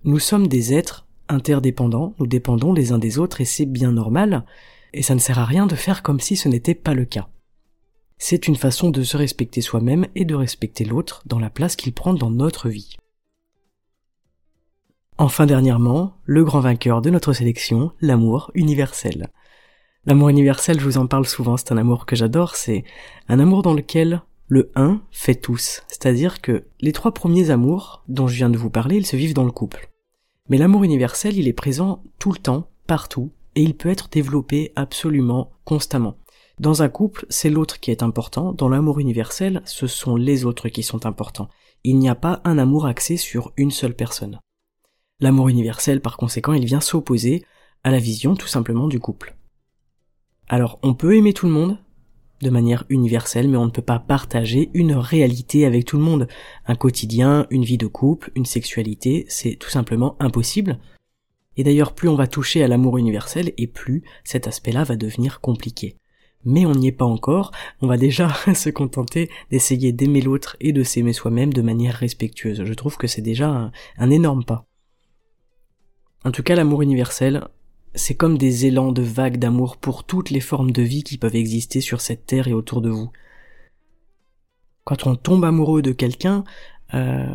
Nous 0.03 0.19
sommes 0.19 0.49
des 0.49 0.75
êtres 0.75 1.07
interdépendants, 1.29 2.15
nous 2.19 2.27
dépendons 2.27 2.73
les 2.73 2.91
uns 2.91 2.99
des 2.99 3.21
autres 3.21 3.41
et 3.41 3.45
c'est 3.45 3.65
bien 3.65 3.93
normal, 3.93 4.45
et 4.93 5.03
ça 5.03 5.15
ne 5.15 5.21
sert 5.21 5.39
à 5.39 5.45
rien 5.45 5.69
de 5.69 5.77
faire 5.77 6.03
comme 6.03 6.19
si 6.19 6.35
ce 6.35 6.49
n'était 6.49 6.75
pas 6.75 6.95
le 6.95 7.05
cas. 7.05 7.29
C'est 8.19 8.49
une 8.49 8.57
façon 8.57 8.91
de 8.91 9.05
se 9.05 9.17
respecter 9.17 9.61
soi-même 9.61 10.09
et 10.17 10.25
de 10.25 10.35
respecter 10.35 10.85
l'autre 10.85 11.23
dans 11.27 11.39
la 11.39 11.49
place 11.49 11.77
qu'il 11.77 11.93
prend 11.93 12.13
dans 12.13 12.31
notre 12.31 12.69
vie. 12.69 12.97
Enfin 15.21 15.45
dernièrement, 15.45 16.15
le 16.25 16.45
grand 16.45 16.61
vainqueur 16.61 17.03
de 17.03 17.11
notre 17.11 17.35
sélection, 17.35 17.93
l'amour 18.01 18.51
universel. 18.55 19.29
L'amour 20.07 20.31
universel, 20.31 20.81
je 20.81 20.85
vous 20.87 20.97
en 20.97 21.07
parle 21.07 21.27
souvent, 21.27 21.59
c'est 21.59 21.73
un 21.73 21.77
amour 21.77 22.07
que 22.07 22.17
j'adore, 22.17 22.57
c'est 22.57 22.85
un 23.29 23.39
amour 23.39 23.61
dans 23.61 23.75
lequel 23.75 24.23
le 24.49 24.73
un 24.77 25.03
fait 25.11 25.35
tous. 25.35 25.83
C'est-à-dire 25.89 26.41
que 26.41 26.65
les 26.81 26.93
trois 26.93 27.13
premiers 27.13 27.51
amours 27.51 28.03
dont 28.09 28.29
je 28.29 28.37
viens 28.37 28.49
de 28.49 28.57
vous 28.57 28.71
parler, 28.71 28.97
ils 28.97 29.05
se 29.05 29.15
vivent 29.15 29.35
dans 29.35 29.45
le 29.45 29.51
couple. 29.51 29.91
Mais 30.49 30.57
l'amour 30.57 30.85
universel, 30.85 31.37
il 31.37 31.49
est 31.49 31.53
présent 31.53 32.03
tout 32.19 32.33
le 32.33 32.39
temps, 32.39 32.71
partout, 32.87 33.31
et 33.57 33.63
il 33.63 33.77
peut 33.77 33.91
être 33.91 34.09
développé 34.09 34.73
absolument 34.75 35.53
constamment. 35.67 36.17
Dans 36.61 36.83
un 36.83 36.89
couple, 36.89 37.27
c'est 37.29 37.51
l'autre 37.51 37.79
qui 37.79 37.91
est 37.91 38.03
important, 38.03 38.55
dans 38.55 38.71
l'amour 38.71 39.01
universel, 39.01 39.61
ce 39.67 39.87
sont 39.87 40.17
les 40.17 40.47
autres 40.47 40.71
qui 40.71 40.83
sont 40.83 41.05
importants. 41.05 41.51
Il 41.85 41.99
n'y 41.99 42.09
a 42.09 42.15
pas 42.15 42.41
un 42.45 42.57
amour 42.57 42.87
axé 42.87 43.19
sur 43.19 43.53
une 43.59 43.71
seule 43.71 43.95
personne. 43.95 44.41
L'amour 45.21 45.49
universel, 45.49 46.01
par 46.01 46.17
conséquent, 46.17 46.55
il 46.55 46.65
vient 46.65 46.81
s'opposer 46.81 47.45
à 47.85 47.91
la 47.91 47.99
vision 47.99 48.37
tout 48.37 48.47
simplement 48.47 48.89
du 48.89 49.01
couple. 49.01 49.37
Alors, 50.49 50.79
on 50.83 50.95
peut 50.95 51.15
aimer 51.17 51.35
tout 51.35 51.47
le 51.47 51.53
monde, 51.53 51.79
de 52.41 52.49
manière 52.49 52.85
universelle, 52.89 53.49
mais 53.49 53.59
on 53.59 53.67
ne 53.67 53.71
peut 53.71 53.83
pas 53.83 53.99
partager 53.99 54.71
une 54.73 54.95
réalité 54.95 55.67
avec 55.67 55.85
tout 55.85 55.99
le 55.99 56.03
monde. 56.03 56.27
Un 56.67 56.75
quotidien, 56.75 57.47
une 57.51 57.65
vie 57.65 57.77
de 57.77 57.87
couple, 57.87 58.33
une 58.35 58.47
sexualité, 58.47 59.27
c'est 59.29 59.57
tout 59.57 59.69
simplement 59.69 60.17
impossible. 60.21 60.79
Et 61.59 61.65
d'ailleurs, 61.65 61.95
plus 61.95 62.09
on 62.09 62.17
va 62.17 62.27
toucher 62.27 62.65
à 62.65 62.69
l'amour 62.69 62.97
universel, 62.97 63.53
et 63.59 63.67
plus 63.67 64.03
cet 64.25 64.47
aspect-là 64.47 64.85
va 64.85 64.97
devenir 64.97 65.41
compliqué. 65.41 65.97
Mais 66.47 66.65
on 66.65 66.73
n'y 66.73 66.89
est 66.89 66.93
pas 66.93 67.05
encore, 67.05 67.53
on 67.83 67.87
va 67.87 67.99
déjà 67.99 68.33
se 68.55 68.71
contenter 68.71 69.29
d'essayer 69.51 69.93
d'aimer 69.93 70.23
l'autre 70.23 70.57
et 70.61 70.73
de 70.73 70.83
s'aimer 70.83 71.13
soi-même 71.13 71.53
de 71.53 71.61
manière 71.61 71.95
respectueuse. 71.95 72.65
Je 72.65 72.75
trouve 72.75 72.97
que 72.97 73.07
c'est 73.07 73.21
déjà 73.21 73.71
un 73.99 74.11
énorme 74.11 74.45
pas. 74.45 74.70
En 76.25 76.33
tout 76.33 76.43
cas, 76.43 76.55
l'amour 76.55 76.83
universel, 76.83 77.49
c'est 77.95 78.15
comme 78.15 78.37
des 78.37 78.67
élans 78.67 78.93
de 78.93 79.03
vagues 79.03 79.39
d'amour 79.39 79.79
pour 79.79 80.05
toutes 80.05 80.31
les 80.31 80.41
formes 80.41 80.71
de 80.71 80.83
vie 80.83 81.03
qui 81.03 81.17
peuvent 81.17 81.37
exister 81.37 81.81
sur 81.81 82.01
cette 82.01 82.27
terre 82.27 82.47
et 82.47 82.53
autour 82.53 82.83
de 82.83 82.91
vous. 82.91 83.11
Quand 84.85 85.07
on 85.07 85.17
tombe 85.17 85.45
amoureux 85.45 85.83
de 85.83 85.93
quelqu'un, 85.93 86.45
euh, 86.95 87.35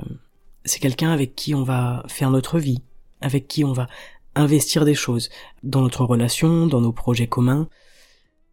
c'est 0.65 0.80
quelqu'un 0.80 1.12
avec 1.12 1.36
qui 1.36 1.56
on 1.56 1.63
va 1.63 2.04
faire 2.08 2.30
notre 2.30 2.60
vie, 2.60 2.82
avec 3.22 3.48
qui 3.48 3.63
on 3.63 3.74
va 3.74 3.88
investir 4.36 4.86
des 4.86 4.96
choses, 4.96 5.30
dans 5.63 5.82
notre 5.82 6.04
relation, 6.04 6.68
dans 6.68 6.82
nos 6.82 6.92
projets 6.92 7.27
communs. 7.27 7.68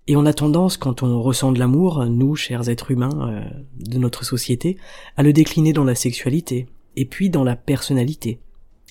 Et 0.07 0.17
on 0.17 0.27
a 0.27 0.33
tendance, 0.33 0.77
quand 0.77 1.03
on 1.03 1.21
ressent 1.21 1.53
de 1.53 1.59
l'amour, 1.59 2.07
nous, 2.07 2.37
chers 2.37 2.69
êtres 2.69 2.91
humains 2.91 3.29
euh, 3.29 3.45
de 3.79 3.99
notre 3.99 4.25
société, 4.25 4.79
à 5.17 5.23
le 5.23 5.33
décliner 5.33 5.73
dans 5.73 5.85
la 5.85 5.95
sexualité, 5.95 6.67
et 6.97 7.05
puis 7.05 7.31
dans 7.31 7.45
la 7.45 7.57
personnalité. 7.57 8.41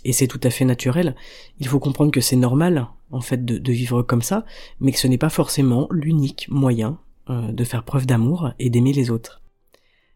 Et 0.04 0.14
c'est 0.14 0.28
tout 0.28 0.40
à 0.44 0.50
fait 0.50 0.66
naturel. 0.66 1.16
Il 1.60 1.68
faut 1.68 1.80
comprendre 1.80 2.12
que 2.12 2.22
c'est 2.22 2.36
normal, 2.36 2.88
en 3.12 3.22
fait, 3.22 3.46
de, 3.46 3.72
vivre 3.72 4.02
comme 4.02 4.22
ça, 4.22 4.46
mais 4.80 4.92
que 4.92 5.00
ce 5.00 5.08
n'est 5.08 5.18
pas 5.18 5.30
forcément 5.30 5.88
l'unique 5.92 6.48
moyen 6.50 7.00
euh, 7.30 7.52
de 7.52 7.64
faire 7.64 7.84
preuve 7.84 8.06
d'amour 8.06 8.52
et 8.60 8.70
d'aimer 8.70 8.94
les 8.94 9.12
autres. 9.12 9.42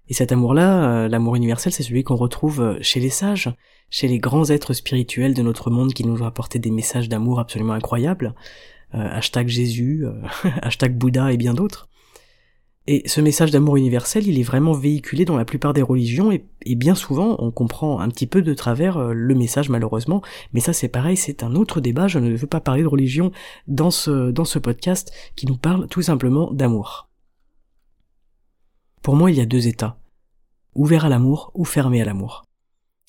Et 0.07 0.13
cet 0.13 0.31
amour-là, 0.31 0.89
euh, 0.89 1.07
l'amour 1.07 1.35
universel, 1.35 1.71
c'est 1.71 1.83
celui 1.83 2.03
qu'on 2.03 2.15
retrouve 2.15 2.61
euh, 2.61 2.77
chez 2.81 2.99
les 2.99 3.09
sages, 3.09 3.53
chez 3.89 4.07
les 4.07 4.19
grands 4.19 4.49
êtres 4.49 4.73
spirituels 4.73 5.33
de 5.33 5.41
notre 5.41 5.69
monde 5.69 5.93
qui 5.93 6.05
nous 6.05 6.21
ont 6.21 6.27
apporté 6.27 6.59
des 6.59 6.71
messages 6.71 7.09
d'amour 7.09 7.39
absolument 7.39 7.73
incroyables. 7.73 8.33
hashtag 8.91 9.47
Jésus, 9.47 10.05
hashtag 10.61 10.97
Bouddha 10.97 11.31
et 11.31 11.37
bien 11.37 11.53
d'autres. 11.53 11.87
Et 12.87 13.01
ce 13.07 13.19
message 13.19 13.49
d'amour 13.49 13.77
universel, 13.77 14.27
il 14.27 14.39
est 14.39 14.43
vraiment 14.43 14.73
véhiculé 14.73 15.25
dans 15.25 15.37
la 15.37 15.45
plupart 15.45 15.73
des 15.73 15.81
religions 15.81 16.31
et, 16.31 16.45
bien 16.75 16.93
souvent 16.93 17.35
on 17.39 17.49
comprend 17.51 17.99
un 17.99 18.09
petit 18.09 18.27
peu 18.27 18.43
de 18.43 18.53
travers 18.53 18.97
euh, 18.97 19.13
le 19.13 19.33
message 19.33 19.69
malheureusement, 19.69 20.21
mais 20.53 20.59
ça 20.59 20.71
c'est 20.71 20.87
pareil, 20.87 21.17
c'est 21.17 21.41
un 21.41 21.55
autre 21.55 21.81
débat, 21.81 22.07
je 22.07 22.19
ne 22.19 22.35
veux 22.35 22.47
pas 22.47 22.59
parler 22.59 22.83
de 22.83 22.87
religion 22.87 23.31
dans 23.67 23.91
ce, 23.91 24.29
dans 24.29 24.45
ce 24.45 24.59
podcast 24.59 25.11
qui 25.35 25.47
nous 25.47 25.57
parle 25.57 25.87
tout 25.87 26.03
simplement 26.03 26.51
d'amour. 26.51 27.09
Pour 29.01 29.15
moi 29.15 29.31
il 29.31 29.37
y 29.37 29.41
a 29.41 29.45
deux 29.47 29.67
états, 29.67 29.97
ouvert 30.75 31.05
à 31.05 31.09
l'amour 31.09 31.51
ou 31.55 31.65
fermé 31.65 32.01
à 32.01 32.05
l'amour. 32.05 32.43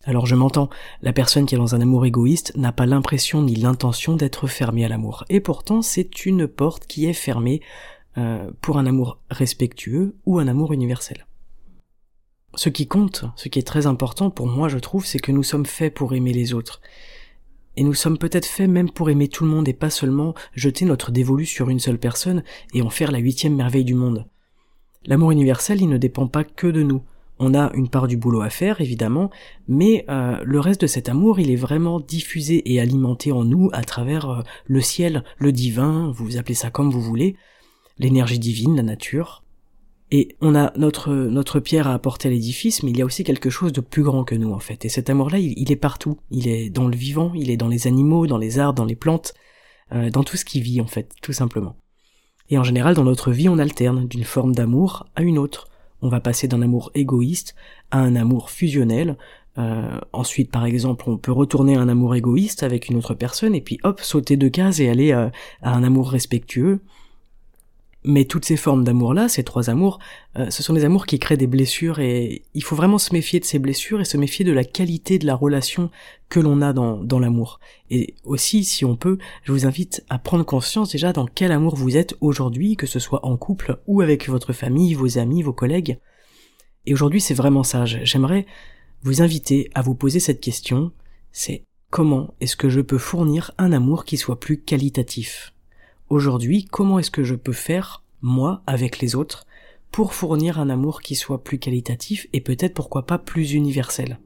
Alors 0.04 0.25
je 0.25 0.37
m'entends, 0.37 0.71
la 1.02 1.12
personne 1.12 1.47
qui 1.47 1.54
est 1.54 1.59
dans 1.59 1.75
un 1.75 1.80
amour 1.80 2.06
égoïste 2.06 2.56
n'a 2.56 2.73
pas 2.73 2.87
l'impression 2.87 3.42
ni 3.42 3.56
l'intention 3.56 4.14
d'être 4.14 4.47
fermée 4.47 4.85
à 4.85 4.88
l'amour, 4.88 5.25
et 5.28 5.40
pourtant 5.40 5.83
c'est 5.83 6.25
une 6.25 6.47
porte 6.47 6.87
qui 6.87 7.06
est 7.06 7.12
fermée 7.12 7.61
euh, 8.18 8.50
pour 8.61 8.78
un 8.78 8.87
amour 8.87 9.20
respectueux 9.30 10.16
ou 10.26 10.38
un 10.38 10.49
amour 10.49 10.73
universel. 10.73 11.26
Ce 12.54 12.68
qui 12.68 12.87
compte, 12.87 13.25
ce 13.37 13.49
qui 13.49 13.58
est 13.58 13.66
très 13.66 13.87
important 13.87 14.30
pour 14.30 14.46
moi 14.46 14.68
je 14.68 14.78
trouve, 14.78 15.04
c'est 15.04 15.18
que 15.18 15.32
nous 15.32 15.42
sommes 15.42 15.66
faits 15.66 15.94
pour 15.94 16.14
aimer 16.14 16.32
les 16.32 16.54
autres. 16.54 16.80
Et 17.76 17.82
nous 17.82 17.94
sommes 17.94 18.16
peut-être 18.16 18.46
faits 18.46 18.70
même 18.70 18.90
pour 18.90 19.11
aimer 19.11 19.28
tout 19.28 19.44
le 19.44 19.50
monde 19.50 19.68
et 19.68 19.75
pas 19.75 19.90
seulement 19.90 20.35
jeter 20.54 20.87
notre 20.87 21.12
dévolu 21.12 21.44
sur 21.44 21.68
une 21.68 21.78
seule 21.78 21.99
personne 21.99 22.42
et 22.73 22.80
en 22.80 22.88
faire 22.88 23.12
la 23.12 23.18
huitième 23.18 23.54
merveille 23.54 23.85
du 23.85 23.94
monde. 23.94 24.26
L'amour 25.04 25.30
universel, 25.30 25.82
il 25.82 25.88
ne 25.88 25.99
dépend 25.99 26.26
pas 26.26 26.44
que 26.44 26.66
de 26.66 26.82
nous. 26.82 27.02
On 27.38 27.54
a 27.54 27.70
une 27.75 27.88
part 27.88 28.08
du 28.08 28.16
boulot 28.16 28.40
à 28.40 28.49
faire, 28.49 28.80
évidemment, 28.80 29.30
mais 29.68 30.06
euh, 30.08 30.40
le 30.42 30.58
reste 30.58 30.80
de 30.80 30.87
cet 30.87 31.11
amour, 31.11 31.38
il 31.38 31.50
est 31.50 31.56
vraiment 31.56 32.00
diffusé 32.00 32.73
et 32.73 32.80
alimenté 32.80 33.30
en 33.30 33.44
nous 33.44 33.68
à 33.75 33.85
travers 33.85 34.30
euh, 34.30 34.42
le 34.64 34.80
ciel, 34.80 35.23
le 35.37 35.52
divin, 35.52 36.11
vous 36.16 36.38
appelez 36.38 36.54
ça 36.54 36.70
comme 36.70 36.90
vous 36.90 37.02
voulez, 37.02 37.37
l'énergie 37.99 38.38
divine, 38.38 38.76
la 38.76 38.83
nature. 38.83 39.43
Et 40.12 40.37
on 40.41 40.55
a 40.55 40.73
notre, 40.76 41.12
notre 41.12 41.59
pierre 41.59 41.88
à 41.88 41.95
apporter 41.95 42.29
à 42.29 42.31
l'édifice, 42.31 42.83
mais 42.83 42.91
il 42.91 42.99
y 42.99 43.03
a 43.03 43.05
aussi 43.05 43.25
quelque 43.25 43.50
chose 43.50 43.73
de 43.73 43.81
plus 43.81 44.05
grand 44.05 44.23
que 44.23 44.37
nous, 44.37 44.53
en 44.53 44.61
fait. 44.61 44.85
Et 44.85 44.88
cet 44.88 45.11
amour-là, 45.11 45.38
il, 45.38 45.73
est 45.73 45.76
partout. 45.76 46.19
Il 46.31 46.47
est 46.47 46.71
dans 46.71 46.87
le 46.87 46.97
vivant, 46.97 47.33
il 47.35 47.50
est 47.50 47.57
dans 47.57 47.69
les 47.69 47.88
animaux, 47.88 48.26
dans 48.29 48.38
les 48.38 48.61
arbres, 48.61 48.76
dans 48.76 48.85
les 48.85 48.95
plantes, 48.95 49.35
euh, 49.93 50.11
dans 50.11 50.23
tout 50.23 50.37
ce 50.37 50.45
qui 50.45 50.61
vit, 50.61 50.81
en 50.81 50.87
fait, 50.87 51.12
tout 51.23 51.33
simplement. 51.33 51.76
Et 52.50 52.59
en 52.59 52.62
général, 52.62 52.95
dans 52.95 53.03
notre 53.03 53.33
vie, 53.33 53.49
on 53.49 53.59
alterne 53.59 54.07
d'une 54.07 54.23
forme 54.23 54.55
d'amour 54.55 55.07
à 55.17 55.23
une 55.23 55.38
autre. 55.38 55.69
On 56.03 56.09
va 56.09 56.21
passer 56.21 56.47
d'un 56.47 56.62
amour 56.62 56.93
égoïste 56.95 57.57
à 57.91 57.99
un 57.99 58.15
amour 58.15 58.50
fusionnel. 58.50 59.17
Euh, 59.59 59.99
ensuite, 60.12 60.53
par 60.53 60.67
exemple, 60.67 61.09
on 61.09 61.17
peut 61.17 61.33
retourner 61.33 61.75
à 61.75 61.81
un 61.81 61.88
amour 61.88 62.15
égoïste 62.15 62.62
avec 62.62 62.88
une 62.88 62.97
autre 62.97 63.15
personne 63.15 63.57
et 63.57 63.61
puis 63.61 63.81
hop, 63.83 64.00
sauter 64.00 64.37
de 64.37 64.47
case 64.47 64.81
et 64.81 64.88
aller 64.88 65.12
euh, 65.12 65.31
à 65.62 65.75
un 65.75 65.83
amour 65.83 66.11
respectueux 66.11 66.81
mais 68.06 68.25
toutes 68.25 68.44
ces 68.44 68.56
formes 68.56 68.84
d'amour-là, 68.84 69.28
ces 69.28 69.42
trois 69.42 69.68
amours, 69.68 69.98
euh, 70.38 70.48
ce 70.48 70.62
sont 70.62 70.72
des 70.72 70.84
amours 70.84 71.06
qui 71.06 71.18
créent 71.18 71.36
des 71.36 71.48
blessures 71.48 71.98
et 71.98 72.44
il 72.54 72.62
faut 72.62 72.76
vraiment 72.76 72.98
se 72.98 73.12
méfier 73.12 73.40
de 73.40 73.44
ces 73.44 73.58
blessures 73.58 74.00
et 74.00 74.04
se 74.04 74.16
méfier 74.16 74.44
de 74.44 74.52
la 74.52 74.64
qualité 74.64 75.18
de 75.18 75.26
la 75.26 75.34
relation 75.34 75.90
que 76.28 76.38
l'on 76.38 76.62
a 76.62 76.72
dans, 76.72 77.02
dans 77.02 77.18
l'amour. 77.18 77.58
Et 77.90 78.14
aussi, 78.25 78.62
si 78.62 78.84
on 78.84 78.96
peut, 78.96 79.18
je 79.42 79.50
vous 79.50 79.66
invite 79.66 80.04
à 80.08 80.18
prendre 80.18 80.44
conscience 80.44 80.92
déjà 80.92 81.12
dans 81.12 81.26
quel 81.26 81.50
amour 81.50 81.75
vous 81.75 81.96
êtes 81.96 82.14
aujourd'hui, 82.20 82.76
que 82.76 82.86
ce 82.86 83.00
soit 83.00 83.26
en 83.26 83.36
couple 83.36 83.80
ou 83.88 84.00
avec 84.00 84.28
votre 84.28 84.52
famille, 84.52 84.94
vos 84.94 85.18
amis, 85.18 85.42
vos 85.42 85.52
collègues. 85.52 85.98
Et 86.86 86.94
aujourd'hui, 86.94 87.20
c'est 87.20 87.34
vraiment 87.34 87.64
ça. 87.64 87.84
J'aimerais 87.84 88.46
vous 89.02 89.20
inviter 89.20 89.68
à 89.75 89.82
vous 89.82 89.96
poser 89.96 90.20
cette 90.20 90.40
question. 90.40 90.92
C'est 91.32 91.64
comment 91.90 92.34
est-ce 92.40 92.56
que 92.56 92.68
je 92.68 92.80
peux 92.80 92.98
fournir 92.98 93.50
un 93.58 93.72
amour 93.72 94.04
qui 94.04 94.16
soit 94.16 94.38
plus 94.38 94.62
qualitatif? 94.62 95.52
Aujourd'hui, 96.08 96.64
comment 96.64 96.98
est-ce 96.98 97.10
que 97.10 97.25
je 97.25 97.34
peux 97.34 97.52
faire, 97.52 98.02
moi, 98.22 98.62
avec 98.66 99.00
les 99.00 99.14
autres, 99.14 99.46
pour 99.90 100.14
fournir 100.14 100.58
un 100.58 100.70
amour 100.70 101.00
qui 101.00 101.14
soit 101.14 101.42
plus 101.42 101.58
qualitatif 101.58 102.26
et 102.32 102.40
peut-être 102.40 102.75
pourquoi 102.75 103.06
pas 103.06 103.18
plus 103.18 103.52
universel? 103.52 104.18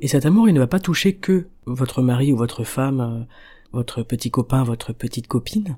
Et 0.00 0.08
cet 0.08 0.26
amour, 0.26 0.48
il 0.48 0.54
ne 0.54 0.60
va 0.60 0.68
pas 0.68 0.78
toucher 0.78 1.16
que 1.16 1.48
votre 1.66 2.02
mari 2.02 2.32
ou 2.32 2.36
votre 2.36 2.62
femme, 2.62 3.00
euh, 3.00 3.24
votre 3.72 4.02
petit 4.02 4.30
copain, 4.30 4.62
votre 4.62 4.92
petite 4.92 5.26
copine. 5.26 5.76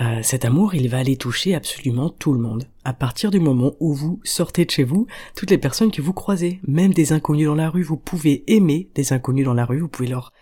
Euh, 0.00 0.20
cet 0.22 0.44
amour, 0.44 0.74
il 0.74 0.88
va 0.88 0.98
aller 0.98 1.16
toucher 1.16 1.54
absolument 1.54 2.10
tout 2.10 2.32
le 2.32 2.40
monde. 2.40 2.68
À 2.84 2.92
partir 2.92 3.30
du 3.30 3.38
moment 3.38 3.74
où 3.78 3.94
vous 3.94 4.20
sortez 4.24 4.64
de 4.64 4.70
chez 4.70 4.82
vous, 4.82 5.06
toutes 5.36 5.50
les 5.50 5.58
personnes 5.58 5.92
que 5.92 6.02
vous 6.02 6.12
croisez, 6.12 6.60
même 6.66 6.92
des 6.92 7.12
inconnus 7.12 7.46
dans 7.46 7.54
la 7.54 7.70
rue, 7.70 7.84
vous 7.84 7.96
pouvez 7.96 8.42
aimer 8.52 8.90
des 8.96 9.12
inconnus 9.12 9.44
dans 9.44 9.54
la 9.54 9.64
rue, 9.64 9.78
vous 9.78 9.88
pouvez 9.88 10.08
leur 10.08 10.32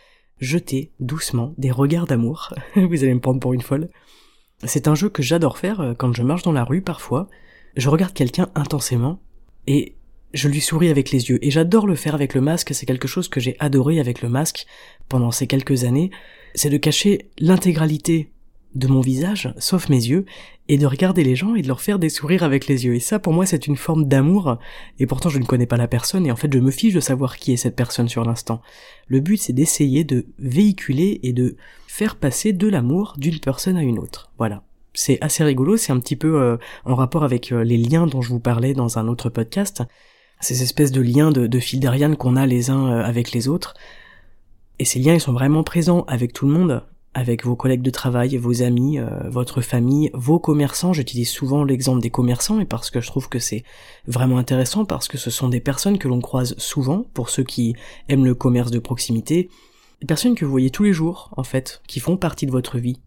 jeter 0.43 0.91
doucement 1.01 1.55
des 1.57 1.71
regards 1.71 2.07
d'amour. 2.07 2.53
Vous 2.77 3.03
allez 3.03 3.15
me 3.15 3.21
prendre 3.21 3.41
pour 3.41 3.55
une 3.55 3.63
folle. 3.63 3.89
C'est 4.65 4.89
un 4.89 4.95
jeu 4.95 5.09
que 5.09 5.23
j'adore 5.23 5.57
faire 5.57 5.81
euh, 5.81 5.95
quand 5.95 6.13
je 6.13 6.23
marche 6.23 6.43
dans 6.43 6.53
la 6.53 6.65
rue 6.65 6.83
parfois. 6.83 7.29
Je 7.77 7.89
regarde 7.89 8.13
quelqu'un 8.13 8.51
intensément 8.55 9.21
et 9.67 9.95
je 10.35 10.49
lui 10.49 10.61
souris 10.61 10.89
avec 10.89 11.11
les 11.11 11.31
yeux. 11.31 11.39
Et 11.45 11.51
j'adore 11.51 11.87
le 11.87 11.95
faire 11.95 12.15
avec 12.15 12.35
le 12.35 12.41
masque, 12.41 12.75
c'est 12.75 12.87
quelque 12.87 13.09
chose 13.09 13.29
que 13.29 13.41
j'ai 13.41 13.57
adoré 13.61 14.01
avec 14.01 14.21
le 14.21 14.29
masque 14.29 14.67
pendant 15.09 15.31
ces 15.31 15.47
quelques 15.47 15.85
années. 15.85 16.11
C'est 16.55 16.71
de 16.71 16.77
cacher 16.77 17.31
l'intégralité 17.39 18.31
de 18.75 18.87
mon 18.89 19.01
visage, 19.01 19.53
sauf 19.59 19.89
mes 19.89 19.97
yeux, 19.97 20.25
et 20.69 20.79
de 20.79 20.87
regarder 20.87 21.25
les 21.25 21.37
gens 21.37 21.55
et 21.55 21.63
de 21.63 21.69
leur 21.69 21.81
faire 21.81 21.99
des 21.99 22.09
sourires 22.09 22.43
avec 22.43 22.67
les 22.67 22.87
yeux. 22.87 22.95
Et 22.95 23.01
ça, 23.01 23.19
pour 23.19 23.33
moi, 23.33 23.47
c'est 23.47 23.67
une 23.67 23.77
forme 23.77 24.07
d'amour, 24.07 24.59
et 24.99 25.07
pourtant 25.07 25.29
je 25.29 25.39
ne 25.39 25.45
connais 25.45 25.67
pas 25.67 25.77
la 25.77 25.89
personne, 25.89 26.27
et 26.27 26.33
en 26.33 26.37
fait 26.37 26.53
je 26.53 26.59
me 26.59 26.71
fiche 26.71 26.95
de 26.95 27.01
savoir 27.01 27.37
qui 27.37 27.53
est 27.53 27.57
cette 27.57 27.77
personne 27.77 28.09
sur 28.09 28.25
l'instant. 28.25 28.63
Le 29.09 29.21
but, 29.21 29.37
c'est 29.37 29.53
d'essayer 29.53 30.05
de 30.05 30.27
véhiculer 30.39 31.21
et 31.23 31.33
de 31.33 31.57
faire 31.87 32.17
passer 32.17 32.53
de 32.53 32.69
l'amour 32.69 33.15
d'une 33.19 33.39
personne 33.41 33.77
à 33.77 33.83
une 33.83 33.99
autre. 33.99 34.33
Voilà. 34.39 34.63
C'est 34.95 35.19
assez 35.23 35.43
rigolo, 35.43 35.77
c'est 35.77 35.93
un 35.93 36.01
petit 36.01 36.17
peu 36.17 36.41
euh, 36.41 36.57
en 36.85 36.95
rapport 36.95 37.25
avec 37.25 37.51
euh, 37.51 37.65
les 37.65 37.79
liens 37.79 38.07
dont 38.07 38.21
je 38.21 38.29
vous 38.29 38.41
parlais 38.41 38.75
dans 38.75 38.99
un 38.99 39.09
autre 39.09 39.31
podcast, 39.31 39.83
ces 40.41 40.63
espèces 40.63 40.93
de 40.93 41.01
liens 41.01 41.31
de, 41.31 41.61
fil 41.61 41.81
d'Ariane 41.81 42.17
qu'on 42.17 42.37
a 42.37 42.47
les 42.47 42.69
uns 42.69 42.91
euh, 42.91 43.03
avec 43.03 43.33
les 43.33 43.49
autres. 43.49 43.75
Et 44.79 44.85
ces 44.85 44.99
liens, 44.99 45.15
ils 45.15 45.21
sont 45.21 45.33
vraiment 45.33 45.63
présents 45.63 46.05
avec 46.09 46.33
tout 46.33 46.47
le 46.47 46.53
monde, 46.53 46.83
avec 47.15 47.45
vos 47.45 47.57
collègues 47.57 47.83
de 47.83 47.91
travail, 47.91 48.37
vos 48.37 48.63
amis, 48.63 48.99
euh, 48.99 49.29
votre 49.29 49.61
famille, 49.61 50.11
vos 50.15 50.39
commerçants. 50.39 50.93
J'utilise 50.93 51.29
souvent 51.29 51.65
l'exemple 51.65 52.01
des 52.01 52.11
commerçants 52.11 52.61
et 52.61 52.65
parce 52.65 52.91
que 52.91 53.01
je 53.01 53.07
trouve 53.07 53.29
que 53.29 53.39
c'est 53.39 53.65
vraiment 54.07 54.39
intéressant 54.39 54.85
parce 54.85 55.09
que 55.09 55.19
ce 55.19 55.31
sont 55.31 55.49
des 55.49 55.61
personnes 55.61 55.99
que 55.99 56.09
l'on 56.09 56.21
croise 56.21 56.55
souvent 56.59 57.05
pour 57.13 57.29
ceux 57.29 57.45
qui 57.45 57.77
aiment 58.09 58.25
le 58.25 58.35
commerce 58.35 58.71
de 58.71 58.79
proximité, 58.79 59.51
des 60.01 60.07
personnes 60.07 60.35
que 60.35 60.45
vous 60.45 60.51
voyez 60.51 60.71
tous 60.71 60.85
les 60.85 60.93
jours 60.93 61.31
en 61.37 61.45
fait, 61.45 61.83
qui 61.87 62.01
font 62.01 62.17
partie 62.17 62.47
de 62.47 62.53
votre 62.53 62.79
vie. 62.79 63.01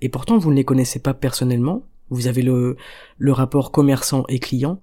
Et 0.00 0.08
pourtant 0.08 0.38
vous 0.38 0.50
ne 0.50 0.56
les 0.56 0.64
connaissez 0.64 0.98
pas 0.98 1.14
personnellement, 1.14 1.84
vous 2.10 2.26
avez 2.26 2.42
le, 2.42 2.76
le 3.18 3.32
rapport 3.32 3.70
commerçant 3.70 4.24
et 4.28 4.40
client, 4.40 4.80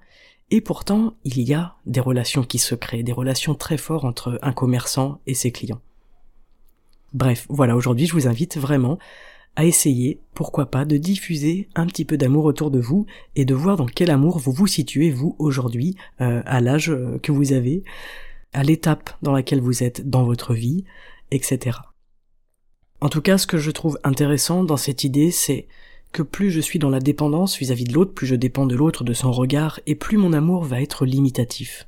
et 0.52 0.62
pourtant 0.62 1.16
il 1.26 1.42
y 1.42 1.54
a 1.54 1.76
des 1.86 2.00
relations 2.00 2.44
qui 2.44 2.60
se 2.60 2.76
créent, 2.76 3.04
des 3.04 3.12
relations 3.12 3.56
très 3.56 3.78
fortes 3.78 4.06
entre 4.06 4.40
un 4.42 4.54
commerçant 4.54 5.20
et 5.28 5.34
ses 5.34 5.52
clients. 5.52 5.82
Bref, 7.14 7.46
voilà, 7.50 7.76
aujourd'hui 7.76 8.08
je 8.08 8.14
vous 8.14 8.28
invite 8.28 8.58
vraiment 8.58 8.98
à 9.56 9.66
essayer, 9.66 10.20
pourquoi 10.34 10.72
pas, 10.72 10.84
de 10.84 10.98
diffuser 10.98 11.70
un 11.76 11.86
petit 11.86 12.06
peu 12.06 12.18
d'amour 12.18 12.46
autour 12.46 12.72
de 12.72 12.80
vous 12.80 13.06
et 13.36 13.46
de 13.46 13.54
voir 13.54 13.78
dans 13.78 13.86
quel 13.86 14.10
amour 14.10 14.40
vous 14.40 14.52
vous 14.52 14.68
situez, 14.68 15.12
vous, 15.12 15.36
aujourd'hui, 15.38 15.96
euh, 16.22 16.42
à 16.46 16.60
l'âge 16.60 16.90
euh, 16.90 17.20
que 17.22 17.32
vous 17.32 17.54
avez, 17.54 17.84
à 18.54 18.64
l'étape 18.64 19.12
dans 19.22 19.32
laquelle 19.32 19.62
vous 19.62 19.84
êtes 19.84 20.10
dans 20.10 20.24
votre 20.24 20.56
vie, 20.56 20.86
etc. 21.30 21.78
En 23.00 23.10
tout 23.10 23.22
cas, 23.22 23.38
ce 23.38 23.46
que 23.46 23.58
je 23.58 23.70
trouve 23.70 24.00
intéressant 24.04 24.64
dans 24.64 24.78
cette 24.78 25.04
idée, 25.04 25.30
c'est 25.30 25.68
que 26.14 26.24
plus 26.24 26.50
je 26.50 26.62
suis 26.62 26.80
dans 26.80 26.90
la 26.90 27.00
dépendance 27.00 27.58
vis-à-vis 27.58 27.84
de 27.86 27.94
l'autre, 27.94 28.14
plus 28.14 28.28
je 28.28 28.36
dépends 28.36 28.66
de 28.66 28.76
l'autre, 28.76 29.04
de 29.04 29.14
son 29.14 29.32
regard, 29.32 29.80
et 29.86 29.96
plus 29.96 30.18
mon 30.18 30.34
amour 30.34 30.64
va 30.64 30.82
être 30.82 31.06
limitatif. 31.06 31.88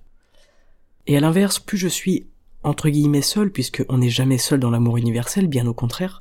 Et 1.08 1.18
à 1.18 1.20
l'inverse, 1.20 1.60
plus 1.60 1.78
je 1.78 1.88
suis 1.88 2.28
entre 2.66 2.90
guillemets 2.90 3.22
seul, 3.22 3.52
puisque 3.52 3.86
on 3.90 4.00
n'est 4.00 4.10
jamais 4.10 4.38
seul 4.38 4.60
dans 4.60 4.72
l'amour 4.72 4.98
universel, 4.98 5.48
bien 5.48 5.68
au 5.68 5.74
contraire, 5.74 6.20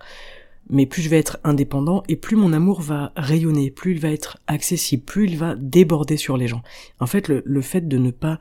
mais 0.68 0.86
plus 0.86 1.02
je 1.02 1.08
vais 1.08 1.18
être 1.18 1.38
indépendant 1.42 2.02
et 2.08 2.16
plus 2.16 2.36
mon 2.36 2.52
amour 2.52 2.80
va 2.80 3.12
rayonner, 3.16 3.70
plus 3.70 3.92
il 3.92 4.00
va 4.00 4.10
être 4.10 4.38
accessible, 4.46 5.02
plus 5.02 5.24
il 5.24 5.38
va 5.38 5.54
déborder 5.56 6.16
sur 6.16 6.36
les 6.36 6.46
gens. 6.46 6.62
En 7.00 7.06
fait, 7.06 7.28
le, 7.28 7.60
fait 7.60 7.88
de 7.88 7.98
ne 7.98 8.10
pas 8.10 8.38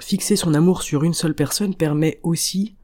fixer 0.00 0.36
son 0.36 0.54
amour 0.54 0.82
sur 0.82 1.04
une 1.04 1.14
seule 1.14 1.34
personne 1.34 1.74
permet 1.74 2.20
aussi 2.22 2.74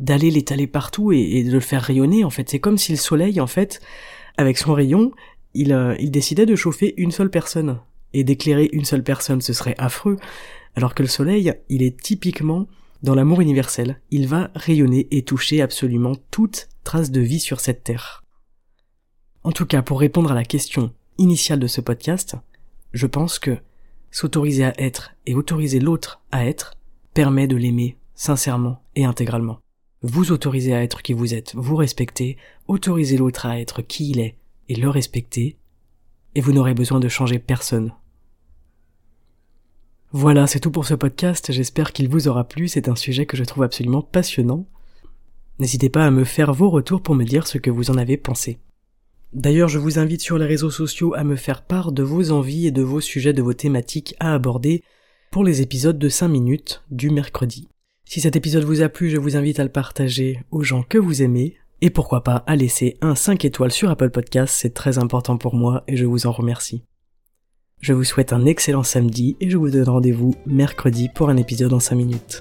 d'aller 0.00 0.30
l'étaler 0.30 0.66
partout 0.66 1.12
et, 1.12 1.44
de 1.44 1.52
le 1.52 1.60
faire 1.60 1.82
rayonner. 1.82 2.24
En 2.24 2.30
fait, 2.30 2.48
c'est 2.48 2.60
comme 2.60 2.78
si 2.78 2.92
le 2.92 2.98
soleil, 2.98 3.40
en 3.40 3.46
fait, 3.46 3.80
avec 4.36 4.58
son 4.58 4.72
rayon, 4.72 5.12
il, 5.54 5.72
euh, 5.72 5.94
il 6.00 6.10
décidait 6.10 6.46
de 6.46 6.56
chauffer 6.56 6.94
une 6.96 7.12
seule 7.12 7.30
personne 7.30 7.78
et 8.12 8.24
d'éclairer 8.24 8.70
une 8.72 8.84
seule 8.84 9.04
personne. 9.04 9.40
Ce 9.40 9.52
serait 9.52 9.76
affreux. 9.78 10.16
Alors 10.74 10.94
que 10.94 11.02
le 11.02 11.08
soleil, 11.08 11.52
il 11.68 11.82
est 11.82 12.00
typiquement 12.00 12.66
dans 13.02 13.14
l'amour 13.14 13.40
universel, 13.40 14.00
il 14.10 14.28
va 14.28 14.50
rayonner 14.54 15.08
et 15.10 15.22
toucher 15.22 15.60
absolument 15.60 16.14
toute 16.30 16.68
trace 16.84 17.10
de 17.10 17.20
vie 17.20 17.40
sur 17.40 17.60
cette 17.60 17.82
terre. 17.82 18.22
En 19.42 19.50
tout 19.50 19.66
cas, 19.66 19.82
pour 19.82 19.98
répondre 19.98 20.30
à 20.30 20.36
la 20.36 20.44
question 20.44 20.92
initiale 21.18 21.58
de 21.58 21.66
ce 21.66 21.80
podcast, 21.80 22.36
je 22.92 23.06
pense 23.06 23.38
que 23.38 23.58
s'autoriser 24.12 24.64
à 24.64 24.80
être 24.80 25.12
et 25.26 25.34
autoriser 25.34 25.80
l'autre 25.80 26.20
à 26.30 26.46
être 26.46 26.74
permet 27.12 27.48
de 27.48 27.56
l'aimer 27.56 27.96
sincèrement 28.14 28.82
et 28.94 29.04
intégralement. 29.04 29.58
Vous 30.02 30.30
autorisez 30.30 30.74
à 30.74 30.82
être 30.82 31.02
qui 31.02 31.12
vous 31.12 31.34
êtes, 31.34 31.54
vous 31.54 31.76
respectez, 31.76 32.36
autorisez 32.68 33.16
l'autre 33.16 33.46
à 33.46 33.58
être 33.58 33.82
qui 33.82 34.10
il 34.10 34.20
est 34.20 34.36
et 34.68 34.76
le 34.76 34.88
respecter, 34.88 35.56
et 36.34 36.40
vous 36.40 36.52
n'aurez 36.52 36.74
besoin 36.74 37.00
de 37.00 37.08
changer 37.08 37.38
personne 37.38 37.92
voilà, 40.14 40.46
c'est 40.46 40.60
tout 40.60 40.70
pour 40.70 40.84
ce 40.84 40.92
podcast, 40.92 41.52
j'espère 41.52 41.92
qu'il 41.92 42.08
vous 42.08 42.28
aura 42.28 42.44
plu, 42.44 42.68
c'est 42.68 42.88
un 42.88 42.96
sujet 42.96 43.24
que 43.24 43.36
je 43.38 43.44
trouve 43.44 43.62
absolument 43.62 44.02
passionnant. 44.02 44.66
N'hésitez 45.58 45.88
pas 45.88 46.04
à 46.04 46.10
me 46.10 46.24
faire 46.24 46.52
vos 46.52 46.68
retours 46.68 47.00
pour 47.00 47.14
me 47.14 47.24
dire 47.24 47.46
ce 47.46 47.56
que 47.56 47.70
vous 47.70 47.90
en 47.90 47.96
avez 47.96 48.18
pensé. 48.18 48.58
D'ailleurs, 49.32 49.70
je 49.70 49.78
vous 49.78 49.98
invite 49.98 50.20
sur 50.20 50.36
les 50.36 50.44
réseaux 50.44 50.70
sociaux 50.70 51.14
à 51.14 51.24
me 51.24 51.36
faire 51.36 51.62
part 51.62 51.92
de 51.92 52.02
vos 52.02 52.30
envies 52.30 52.66
et 52.66 52.70
de 52.70 52.82
vos 52.82 53.00
sujets, 53.00 53.32
de 53.32 53.40
vos 53.40 53.54
thématiques 53.54 54.14
à 54.20 54.34
aborder 54.34 54.82
pour 55.30 55.44
les 55.44 55.62
épisodes 55.62 55.98
de 55.98 56.08
5 56.10 56.28
minutes 56.28 56.82
du 56.90 57.08
mercredi. 57.08 57.68
Si 58.04 58.20
cet 58.20 58.36
épisode 58.36 58.64
vous 58.64 58.82
a 58.82 58.90
plu, 58.90 59.08
je 59.08 59.16
vous 59.16 59.36
invite 59.36 59.60
à 59.60 59.64
le 59.64 59.72
partager 59.72 60.40
aux 60.50 60.62
gens 60.62 60.82
que 60.82 60.98
vous 60.98 61.22
aimez, 61.22 61.56
et 61.80 61.88
pourquoi 61.88 62.22
pas 62.22 62.44
à 62.46 62.54
laisser 62.54 62.98
un 63.00 63.14
5 63.14 63.46
étoiles 63.46 63.72
sur 63.72 63.88
Apple 63.88 64.10
Podcast, 64.10 64.54
c'est 64.54 64.74
très 64.74 64.98
important 64.98 65.38
pour 65.38 65.54
moi 65.54 65.84
et 65.88 65.96
je 65.96 66.04
vous 66.04 66.26
en 66.26 66.32
remercie. 66.32 66.84
Je 67.82 67.92
vous 67.92 68.04
souhaite 68.04 68.32
un 68.32 68.46
excellent 68.46 68.84
samedi 68.84 69.36
et 69.40 69.50
je 69.50 69.56
vous 69.56 69.68
donne 69.68 69.88
rendez-vous 69.88 70.36
mercredi 70.46 71.08
pour 71.08 71.30
un 71.30 71.36
épisode 71.36 71.72
en 71.72 71.80
5 71.80 71.96
minutes. 71.96 72.40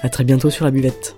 A 0.00 0.08
très 0.08 0.24
bientôt 0.24 0.50
sur 0.50 0.64
la 0.64 0.72
buvette. 0.72 1.14